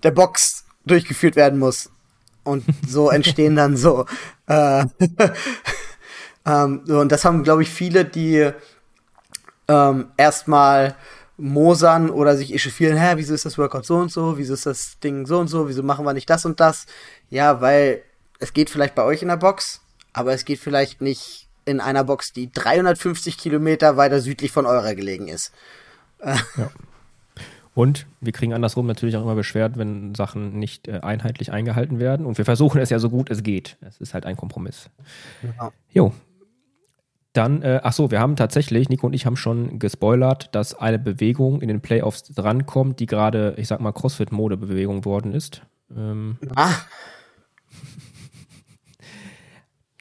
der 0.08 0.12
Box 0.12 0.64
durchgeführt 0.86 1.36
werden 1.36 1.60
muss? 1.60 1.90
Und 2.44 2.64
so 2.88 3.10
entstehen 3.18 3.56
dann 3.56 3.76
so, 3.76 4.06
äh, 4.48 4.86
ähm, 6.46 6.82
so, 6.86 7.00
und 7.00 7.12
das 7.12 7.26
haben, 7.26 7.44
glaube 7.44 7.64
ich, 7.64 7.70
viele, 7.70 8.06
die 8.06 8.50
ähm, 9.68 10.08
erstmal 10.16 10.96
mosern 11.38 12.10
oder 12.10 12.38
sich 12.38 12.54
echauffieren, 12.54 12.98
hä, 12.98 13.14
wieso 13.18 13.34
ist 13.34 13.46
das 13.46 13.58
Workout 13.58 13.86
so 13.86 13.98
und 13.98 14.12
so, 14.12 14.38
wieso 14.38 14.54
ist 14.54 14.66
das 14.66 15.00
Ding 15.00 15.28
so 15.28 15.40
und 15.40 15.50
so, 15.50 15.68
wieso 15.68 15.84
machen 15.84 16.06
wir 16.06 16.14
nicht 16.14 16.30
das 16.30 16.46
und 16.46 16.60
das? 16.60 16.86
Ja, 17.30 17.62
weil 17.62 18.02
es 18.40 18.54
geht 18.54 18.70
vielleicht 18.70 18.96
bei 18.96 19.04
euch 19.04 19.22
in 19.22 19.28
der 19.28 19.38
Box, 19.38 19.82
aber 20.14 20.34
es 20.34 20.46
geht 20.46 20.60
vielleicht 20.60 21.02
nicht 21.02 21.48
in 21.66 21.82
einer 21.82 22.06
Box, 22.06 22.32
die 22.32 22.50
350 22.52 23.38
Kilometer 23.38 23.98
weiter 23.98 24.22
südlich 24.22 24.54
von 24.54 24.66
eurer 24.66 24.96
gelegen 24.96 25.28
ist. 25.28 25.52
Ja. 26.24 26.38
Und 27.78 28.08
wir 28.22 28.32
kriegen 28.32 28.56
andersrum 28.56 28.88
natürlich 28.88 29.18
auch 29.18 29.22
immer 29.22 29.36
beschwert, 29.36 29.78
wenn 29.78 30.16
Sachen 30.16 30.58
nicht 30.58 30.88
äh, 30.88 31.02
einheitlich 31.04 31.52
eingehalten 31.52 32.00
werden. 32.00 32.26
Und 32.26 32.40
wir 32.40 32.44
versuchen 32.44 32.82
es 32.82 32.90
ja 32.90 32.98
so 32.98 33.12
gut 33.12 33.30
es 33.30 33.44
geht. 33.44 33.78
Es 33.82 34.02
ist 34.02 34.16
halt 34.16 34.26
ein 34.26 34.36
Kompromiss. 34.36 34.90
Ja. 35.44 35.72
Jo. 35.92 36.12
Dann, 37.34 37.62
äh, 37.62 37.80
ach 37.84 37.94
so, 37.94 38.10
wir 38.10 38.20
haben 38.20 38.36
tatsächlich, 38.36 38.90
Nico 38.90 39.06
und 39.06 39.14
ich 39.14 39.28
haben 39.28 39.38
schon 39.38 39.78
gespoilert, 39.78 40.56
dass 40.56 40.74
eine 40.74 40.98
Bewegung 40.98 41.62
in 41.62 41.68
den 41.68 41.82
Playoffs 41.82 42.24
drankommt, 42.24 43.00
die 43.00 43.06
gerade, 43.06 43.54
ich 43.58 43.68
sag 43.68 43.80
mal, 43.80 43.92
CrossFit-Mode-Bewegung 43.92 45.06
worden 45.06 45.36
ist. 45.36 45.62
Ähm, 45.96 46.40
ah. 46.56 46.74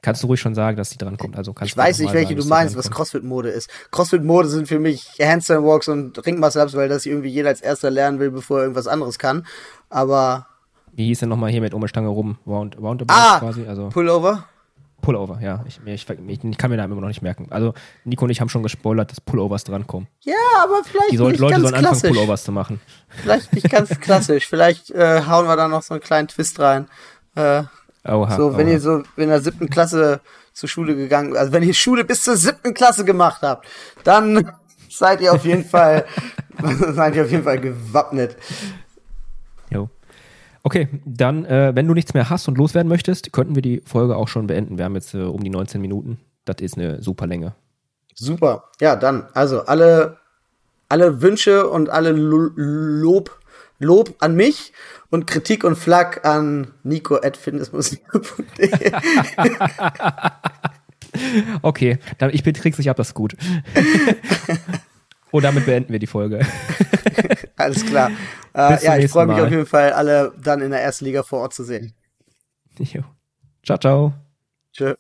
Kannst 0.07 0.23
du 0.23 0.29
ruhig 0.29 0.39
schon 0.39 0.55
sagen, 0.55 0.77
dass 0.77 0.91
die 0.91 0.99
dran 0.99 1.17
kommt. 1.17 1.37
Also 1.37 1.53
ich 1.65 1.77
weiß 1.77 1.99
nicht, 1.99 2.13
welche 2.13 2.29
sagen, 2.29 2.41
du 2.43 2.47
meinst, 2.47 2.77
was 2.77 2.93
CrossFit-Mode 2.93 3.49
ist. 3.49 3.69
CrossFit-Mode 3.91 4.47
sind 4.47 4.69
für 4.69 4.79
mich 4.79 5.19
Handstand 5.21 5.67
Walks 5.67 5.89
und 5.89 6.25
Ringmuscle-Ups, 6.25 6.75
weil 6.75 6.89
das 6.89 7.07
irgendwie 7.07 7.29
jeder 7.29 7.49
als 7.49 7.61
erster 7.61 7.91
lernen 7.91 8.21
will, 8.21 8.31
bevor 8.31 8.59
er 8.59 8.63
irgendwas 8.63 8.87
anderes 8.87 9.19
kann. 9.19 9.45
Aber. 9.91 10.47
Wie 10.93 11.07
hieß 11.07 11.19
denn 11.19 11.29
nochmal 11.29 11.51
hier 11.51 11.61
mit 11.61 11.75
um 11.75 11.85
Stange 11.89 12.07
rum? 12.07 12.39
Round, 12.47 12.79
roundabout 12.79 13.13
ah, 13.13 13.41
quasi? 13.41 13.67
Also 13.67 13.89
Pullover? 13.89 14.45
Pullover, 15.01 15.41
ja. 15.43 15.65
Ich, 15.67 15.81
ich, 15.85 16.09
ich, 16.09 16.45
ich, 16.45 16.57
kann 16.57 16.71
mir 16.71 16.77
da 16.77 16.85
immer 16.85 17.01
noch 17.01 17.09
nicht 17.09 17.23
merken. 17.23 17.49
Also, 17.51 17.75
Nico 18.05 18.27
und 18.27 18.31
ich 18.31 18.41
haben 18.41 18.49
schon 18.49 18.63
gespoilert, 18.63 19.11
dass 19.11 19.21
Pullovers 19.21 19.65
drankommen. 19.65 20.07
Ja, 20.21 20.35
aber 20.63 20.85
vielleicht. 20.85 21.11
Die 21.11 21.17
soll, 21.17 21.33
nicht 21.33 21.41
Leute 21.41 21.55
ganz 21.55 21.63
sollen 21.63 21.81
klassisch. 21.81 22.05
anfangen, 22.05 22.15
Pullovers 22.15 22.45
zu 22.45 22.53
machen. 22.53 22.81
Vielleicht 23.09 23.53
nicht 23.53 23.69
ganz 23.69 23.89
klassisch. 24.01 24.47
Vielleicht 24.47 24.93
äh, 24.93 25.23
hauen 25.27 25.49
wir 25.49 25.57
da 25.57 25.67
noch 25.67 25.83
so 25.83 25.95
einen 25.95 26.01
kleinen 26.01 26.29
Twist 26.29 26.61
rein. 26.61 26.87
Äh, 27.35 27.65
Oha, 28.09 28.37
so, 28.37 28.57
wenn 28.57 28.67
oha. 28.67 28.73
ihr 28.75 28.81
so 28.81 29.03
in 29.17 29.29
der 29.29 29.41
siebten 29.41 29.69
Klasse 29.69 30.21
zur 30.53 30.69
Schule 30.69 30.95
gegangen, 30.95 31.37
also 31.37 31.53
wenn 31.53 31.63
ihr 31.63 31.75
Schule 31.75 32.05
bis 32.05 32.23
zur 32.23 32.37
siebten 32.37 32.75
Klasse 32.75 33.05
gemacht 33.05 33.43
habt, 33.43 33.67
dann 34.05 34.53
seid 34.89 35.21
ihr 35.21 35.33
auf 35.33 35.45
jeden 35.45 35.65
Fall, 35.65 36.05
seid 36.93 37.17
ihr 37.17 37.25
auf 37.25 37.31
jeden 37.31 37.45
Fall 37.45 37.61
gewappnet. 37.61 38.37
Jo. 39.71 39.89
Okay, 40.63 40.89
dann, 41.05 41.45
äh, 41.45 41.73
wenn 41.75 41.87
du 41.87 41.95
nichts 41.95 42.15
mehr 42.15 42.31
hast 42.31 42.49
und 42.49 42.59
loswerden 42.59 42.89
möchtest, 42.89 43.33
könnten 43.33 43.55
wir 43.55 43.63
die 43.63 43.83
Folge 43.85 44.17
auch 44.17 44.29
schon 44.29 44.47
beenden. 44.47 44.79
Wir 44.79 44.85
haben 44.85 44.95
jetzt 44.95 45.15
äh, 45.15 45.19
um 45.19 45.43
die 45.43 45.51
19 45.51 45.81
Minuten. 45.81 46.19
Das 46.45 46.57
ist 46.61 46.77
eine 46.77 47.03
super 47.03 47.27
Länge. 47.27 47.55
Super. 48.15 48.65
Ja, 48.81 48.97
dann, 48.97 49.29
also 49.35 49.67
alle, 49.67 50.17
alle 50.89 51.21
Wünsche 51.21 51.69
und 51.69 51.91
alle 51.91 52.13
Lob 52.13 53.39
Lob 53.79 54.15
an 54.21 54.35
mich 54.35 54.73
und 55.11 55.27
Kritik 55.27 55.65
und 55.65 55.77
Flak 55.77 56.25
an 56.25 56.73
nico.fitnessmusik.de. 56.83 58.93
okay, 61.63 61.99
dann 62.19 62.31
ich 62.31 62.43
krieg's 62.43 62.79
nicht 62.79 62.91
ab, 62.91 62.97
das 62.97 63.09
ist 63.09 63.15
gut. 63.15 63.37
Und 65.33 65.43
damit 65.43 65.67
beenden 65.67 65.93
wir 65.93 65.99
die 65.99 66.07
Folge. 66.07 66.47
Alles 67.57 67.85
klar. 67.85 68.11
Äh, 68.55 68.83
ja, 68.83 68.97
ich 68.97 69.11
freue 69.11 69.27
mich 69.27 69.39
auf 69.39 69.51
jeden 69.51 69.67
Fall, 69.67 69.93
alle 69.93 70.33
dann 70.43 70.63
in 70.63 70.71
der 70.71 70.81
ersten 70.81 71.05
Liga 71.05 71.23
vor 71.23 71.41
Ort 71.41 71.53
zu 71.53 71.65
sehen. 71.65 71.95
Jo. 72.79 73.03
Ciao, 73.63 73.77
ciao. 73.77 74.15
Tschö. 74.73 74.95